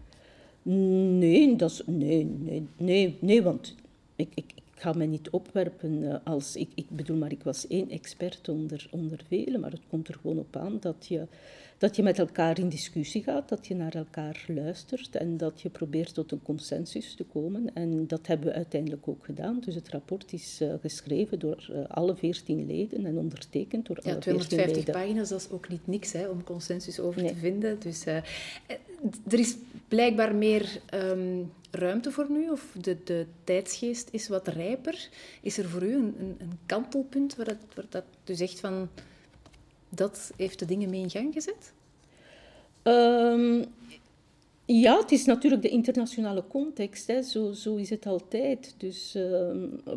Nee, 0.64 1.56
dat 1.56 1.70
is, 1.70 1.82
nee, 1.86 2.24
nee, 2.24 2.66
nee, 2.76 3.16
nee 3.20 3.42
want 3.42 3.74
ik, 4.16 4.28
ik, 4.34 4.52
ga 4.84 4.92
me 4.92 5.04
niet 5.04 5.30
opwerpen 5.30 6.02
uh, 6.02 6.14
als... 6.24 6.56
Ik, 6.56 6.70
ik 6.74 6.90
bedoel, 6.90 7.16
maar 7.16 7.32
ik 7.32 7.42
was 7.42 7.66
één 7.66 7.90
expert 7.90 8.48
onder, 8.48 8.86
onder 8.90 9.20
velen, 9.28 9.60
maar 9.60 9.70
het 9.70 9.86
komt 9.88 10.08
er 10.08 10.18
gewoon 10.22 10.38
op 10.38 10.56
aan 10.56 10.76
dat 10.80 11.06
je 11.08 11.26
dat 11.78 11.96
je 11.96 12.02
met 12.02 12.18
elkaar 12.18 12.58
in 12.58 12.68
discussie 12.68 13.22
gaat, 13.22 13.48
dat 13.48 13.66
je 13.66 13.74
naar 13.74 13.94
elkaar 13.94 14.44
luistert 14.48 15.16
en 15.16 15.36
dat 15.36 15.60
je 15.60 15.68
probeert 15.68 16.14
tot 16.14 16.32
een 16.32 16.42
consensus 16.42 17.14
te 17.14 17.24
komen. 17.24 17.74
En 17.74 18.06
dat 18.06 18.26
hebben 18.26 18.46
we 18.46 18.54
uiteindelijk 18.54 19.08
ook 19.08 19.24
gedaan. 19.24 19.60
Dus 19.64 19.74
het 19.74 19.88
rapport 19.88 20.32
is 20.32 20.58
uh, 20.62 20.74
geschreven 20.80 21.38
door 21.38 21.68
uh, 21.70 21.78
alle 21.88 22.16
veertien 22.16 22.66
leden 22.66 23.06
en 23.06 23.18
ondertekend 23.18 23.86
door 23.86 23.98
ja, 24.02 24.10
alle 24.10 24.20
250 24.20 24.76
leden. 24.76 24.94
pagina's, 24.94 25.28
dat 25.28 25.40
is 25.40 25.50
ook 25.50 25.68
niet 25.68 25.86
niks 25.86 26.12
hè, 26.12 26.28
om 26.28 26.44
consensus 26.44 27.00
over 27.00 27.22
nee. 27.22 27.32
te 27.32 27.36
vinden. 27.36 27.80
Dus 27.80 28.06
uh, 28.06 28.16
er 29.26 29.38
is 29.38 29.56
blijkbaar 29.88 30.34
meer 30.34 30.80
um, 30.94 31.50
ruimte 31.74 32.10
voor 32.10 32.26
nu, 32.30 32.50
of 32.50 32.76
de, 32.80 32.96
de 33.04 33.26
tijdsgeest 33.44 34.08
is 34.10 34.28
wat 34.28 34.48
rijper. 34.48 35.08
Is 35.42 35.58
er 35.58 35.68
voor 35.68 35.82
u 35.82 35.94
een, 35.94 36.14
een, 36.18 36.36
een 36.38 36.58
kantelpunt 36.66 37.36
waar 37.36 37.46
dat, 37.46 37.56
waar 37.74 37.86
dat 37.88 38.04
dus 38.24 38.40
echt 38.40 38.60
van 38.60 38.88
dat 39.88 40.32
heeft 40.36 40.58
de 40.58 40.66
dingen 40.66 40.90
mee 40.90 41.00
in 41.00 41.10
gang 41.10 41.32
gezet? 41.32 41.72
Um, 42.82 43.64
ja, 44.64 44.98
het 44.98 45.12
is 45.12 45.24
natuurlijk 45.24 45.62
de 45.62 45.68
internationale 45.68 46.46
context. 46.46 47.06
Hè. 47.06 47.22
Zo, 47.22 47.52
zo 47.52 47.76
is 47.76 47.90
het 47.90 48.06
altijd. 48.06 48.74
Dus, 48.76 49.16
uh, 49.16 49.50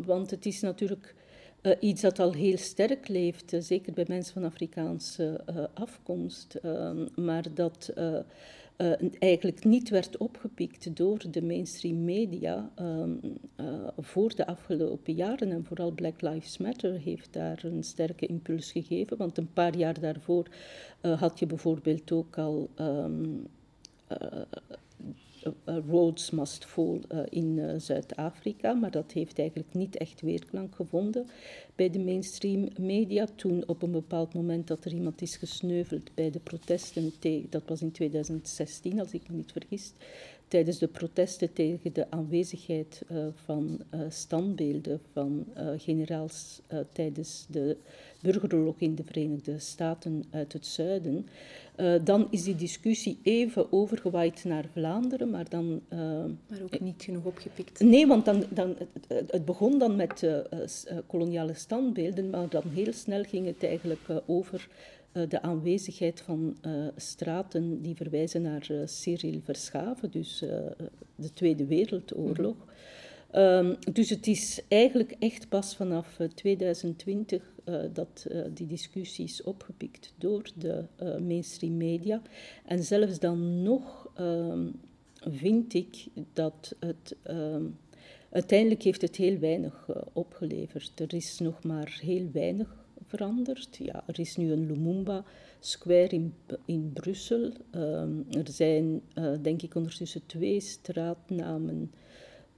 want 0.04 0.30
het 0.30 0.46
is 0.46 0.60
natuurlijk 0.60 1.14
uh, 1.62 1.72
iets 1.80 2.00
dat 2.00 2.18
al 2.18 2.32
heel 2.32 2.56
sterk 2.56 3.08
leeft, 3.08 3.52
uh, 3.52 3.60
zeker 3.60 3.92
bij 3.92 4.04
mensen 4.08 4.32
van 4.32 4.44
Afrikaanse 4.44 5.40
uh, 5.50 5.64
afkomst. 5.74 6.54
Ehm, 6.54 7.06
maar 7.14 7.44
dat 7.54 7.92
uh, 8.78 8.92
eigenlijk 9.18 9.64
niet 9.64 9.88
werd 9.88 10.16
opgepikt 10.16 10.96
door 10.96 11.30
de 11.30 11.42
mainstream 11.42 12.04
media 12.04 12.70
um, 12.80 13.20
uh, 13.56 13.88
voor 13.98 14.34
de 14.34 14.46
afgelopen 14.46 15.14
jaren. 15.14 15.50
En 15.50 15.64
vooral 15.64 15.92
Black 15.92 16.20
Lives 16.20 16.58
Matter 16.58 17.00
heeft 17.00 17.32
daar 17.32 17.64
een 17.64 17.82
sterke 17.82 18.26
impuls 18.26 18.72
gegeven. 18.72 19.16
Want 19.16 19.38
een 19.38 19.52
paar 19.52 19.76
jaar 19.76 20.00
daarvoor 20.00 20.46
uh, 21.02 21.20
had 21.20 21.38
je 21.38 21.46
bijvoorbeeld 21.46 22.12
ook 22.12 22.38
al 22.38 22.70
uh, 22.80 23.04
Roads 25.64 26.30
Must 26.30 26.64
Fall 26.64 27.00
uh, 27.12 27.20
in 27.28 27.56
uh, 27.56 27.72
Zuid-Afrika, 27.76 28.72
maar 28.72 28.90
dat 28.90 29.12
heeft 29.12 29.38
eigenlijk 29.38 29.74
niet 29.74 29.96
echt 29.96 30.20
weerklank 30.20 30.74
gevonden 30.74 31.26
bij 31.74 31.90
de 31.90 31.98
mainstream 31.98 32.68
media. 32.78 33.26
Toen 33.34 33.64
op 33.66 33.82
een 33.82 33.90
bepaald 33.90 34.34
moment 34.34 34.66
dat 34.66 34.84
er 34.84 34.92
iemand 34.92 35.22
is 35.22 35.36
gesneuveld 35.36 36.14
bij 36.14 36.30
de 36.30 36.38
protesten, 36.38 37.12
dat 37.50 37.62
was 37.66 37.82
in 37.82 37.92
2016 37.92 39.00
als 39.00 39.12
ik 39.12 39.28
me 39.28 39.36
niet 39.36 39.52
vergis, 39.52 39.92
tijdens 40.48 40.78
de 40.78 40.86
protesten 40.86 41.52
tegen 41.52 41.92
de 41.92 42.10
aanwezigheid 42.10 43.02
uh, 43.12 43.26
van 43.44 43.80
uh, 43.94 44.00
standbeelden 44.08 45.00
van 45.12 45.44
uh, 45.56 45.68
generaals 45.76 46.60
tijdens 46.92 47.46
de 47.48 47.76
burgeroorlog 48.22 48.74
in 48.78 48.94
de 48.94 49.04
Verenigde 49.04 49.58
Staten 49.58 50.24
uit 50.30 50.52
het 50.52 50.66
zuiden. 50.66 51.26
dan 52.04 52.28
is 52.30 52.42
die 52.42 52.54
discussie 52.54 53.18
even 53.22 53.72
overgewaaid 53.72 54.44
naar 54.44 54.64
Vlaanderen, 54.72 55.30
maar 55.30 55.48
dan... 55.48 55.80
maar 56.48 56.62
ook 56.62 56.80
niet 56.80 57.02
genoeg 57.02 57.24
opgepikt. 57.24 57.80
Nee, 57.80 58.06
want 58.06 58.24
dan, 58.24 58.44
dan, 58.50 58.76
het, 59.08 59.30
het 59.30 59.44
begon 59.44 59.78
dan 59.78 59.96
met 59.96 60.26
koloniale 61.06 61.54
standbeelden, 61.54 62.30
maar 62.30 62.48
dan 62.48 62.62
heel 62.74 62.92
snel 62.92 63.22
ging 63.22 63.46
het 63.46 63.64
eigenlijk 63.64 64.08
over 64.26 64.68
de 65.12 65.42
aanwezigheid 65.42 66.20
van 66.20 66.56
uh, 66.66 66.86
straten 66.96 67.82
die 67.82 67.96
verwijzen 67.96 68.42
naar 68.42 68.66
uh, 68.70 68.80
Cyril 68.84 69.40
Verschaven, 69.44 70.10
dus 70.10 70.38
de 71.14 71.32
Tweede 71.34 71.66
Wereldoorlog. 71.66 72.56
Mm 72.56 72.62
-hmm. 73.30 73.40
um, 73.40 73.76
dus 73.92 74.10
het 74.10 74.26
is 74.26 74.60
eigenlijk 74.68 75.14
echt 75.18 75.48
pas 75.48 75.76
vanaf 75.76 76.18
2020 76.34 77.42
dat 77.92 78.26
die 78.54 78.66
discussie 78.66 79.24
is 79.24 79.42
opgepikt 79.42 80.12
door 80.18 80.42
de 80.56 80.84
mainstream 81.20 81.76
media. 81.76 82.22
En 82.64 82.84
zelfs 82.84 83.18
dan 83.18 83.62
nog 83.62 84.10
um, 84.20 84.80
vind 85.20 85.74
ik 85.74 86.06
dat 86.32 86.74
het. 86.78 87.16
Um, 87.30 87.76
uiteindelijk 88.30 88.82
heeft 88.82 89.02
het 89.02 89.16
heel 89.16 89.38
weinig 89.38 89.88
opgeleverd. 90.12 91.00
Er 91.00 91.14
is 91.14 91.38
nog 91.38 91.62
maar 91.62 91.98
heel 92.02 92.30
weinig 92.32 92.77
veranderd. 93.08 93.76
Ja, 93.76 94.02
er 94.06 94.20
is 94.20 94.36
nu 94.36 94.52
een 94.52 94.66
Lumumba 94.66 95.24
Square 95.60 96.08
in, 96.08 96.34
in 96.64 96.90
Brussel. 96.92 97.52
Um, 97.74 98.26
er 98.30 98.48
zijn, 98.50 99.00
uh, 99.14 99.32
denk 99.42 99.62
ik, 99.62 99.74
ondertussen 99.74 100.26
twee 100.26 100.60
straatnamen. 100.60 101.92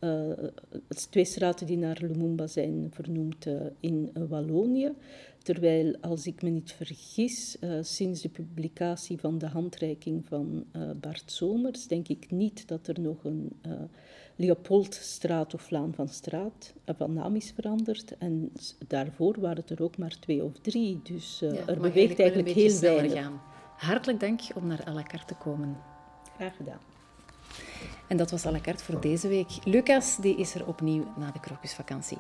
Uh, 0.01 0.31
twee 1.11 1.25
straten 1.25 1.67
die 1.67 1.77
naar 1.77 1.99
Lumumba 2.01 2.47
zijn 2.47 2.89
vernoemd 2.91 3.47
in 3.81 4.11
Wallonië. 4.29 4.93
Terwijl, 5.43 5.97
als 6.01 6.27
ik 6.27 6.43
me 6.43 6.49
niet 6.49 6.73
vergis, 6.73 7.57
sinds 7.81 8.23
de 8.23 8.29
publicatie 8.29 9.19
van 9.19 9.39
de 9.39 9.47
handreiking 9.47 10.27
van 10.27 10.65
Bart 11.01 11.31
Somers, 11.31 11.87
denk 11.87 12.09
ik 12.09 12.31
niet 12.31 12.69
dat 12.69 12.87
er 12.87 13.01
nog 13.01 13.25
een 13.25 13.53
Leopoldstraat 14.41 15.55
of 15.55 15.71
Laan 15.71 15.95
van 15.95 16.09
Straat 16.09 16.73
van 16.97 17.13
naam 17.13 17.37
is 17.37 17.53
veranderd. 17.55 18.19
En 18.19 18.53
daarvoor 18.89 19.41
waren 19.41 19.57
het 19.57 19.71
er 19.71 19.83
ook 19.83 19.99
maar 19.99 20.17
twee 20.21 20.45
of 20.45 20.53
drie. 20.63 21.01
Dus 21.03 21.43
uh, 21.43 21.69
er 21.69 21.81
beweegt 21.81 22.19
eigenlijk 22.19 22.49
heel 22.49 22.81
weinig. 22.81 23.13
Gaan. 23.13 23.41
Hartelijk 23.77 24.21
dank 24.21 24.41
om 24.55 24.67
naar 24.67 24.85
à 24.87 24.93
la 24.93 25.03
carte 25.03 25.35
te 25.35 25.35
komen. 25.35 25.77
Graag 26.37 26.57
gedaan. 26.57 26.81
En 28.09 28.17
dat 28.17 28.31
was 28.31 28.47
à 28.47 28.51
la 28.51 28.61
carte 28.61 28.85
voor 28.85 29.01
deze 29.01 29.29
week. 29.29 29.49
Lucas 29.65 30.17
die 30.17 30.37
is 30.37 30.55
er 30.55 30.67
opnieuw 30.67 31.13
na 31.17 31.31
de 31.31 31.41
krokusvakantie. 31.41 32.19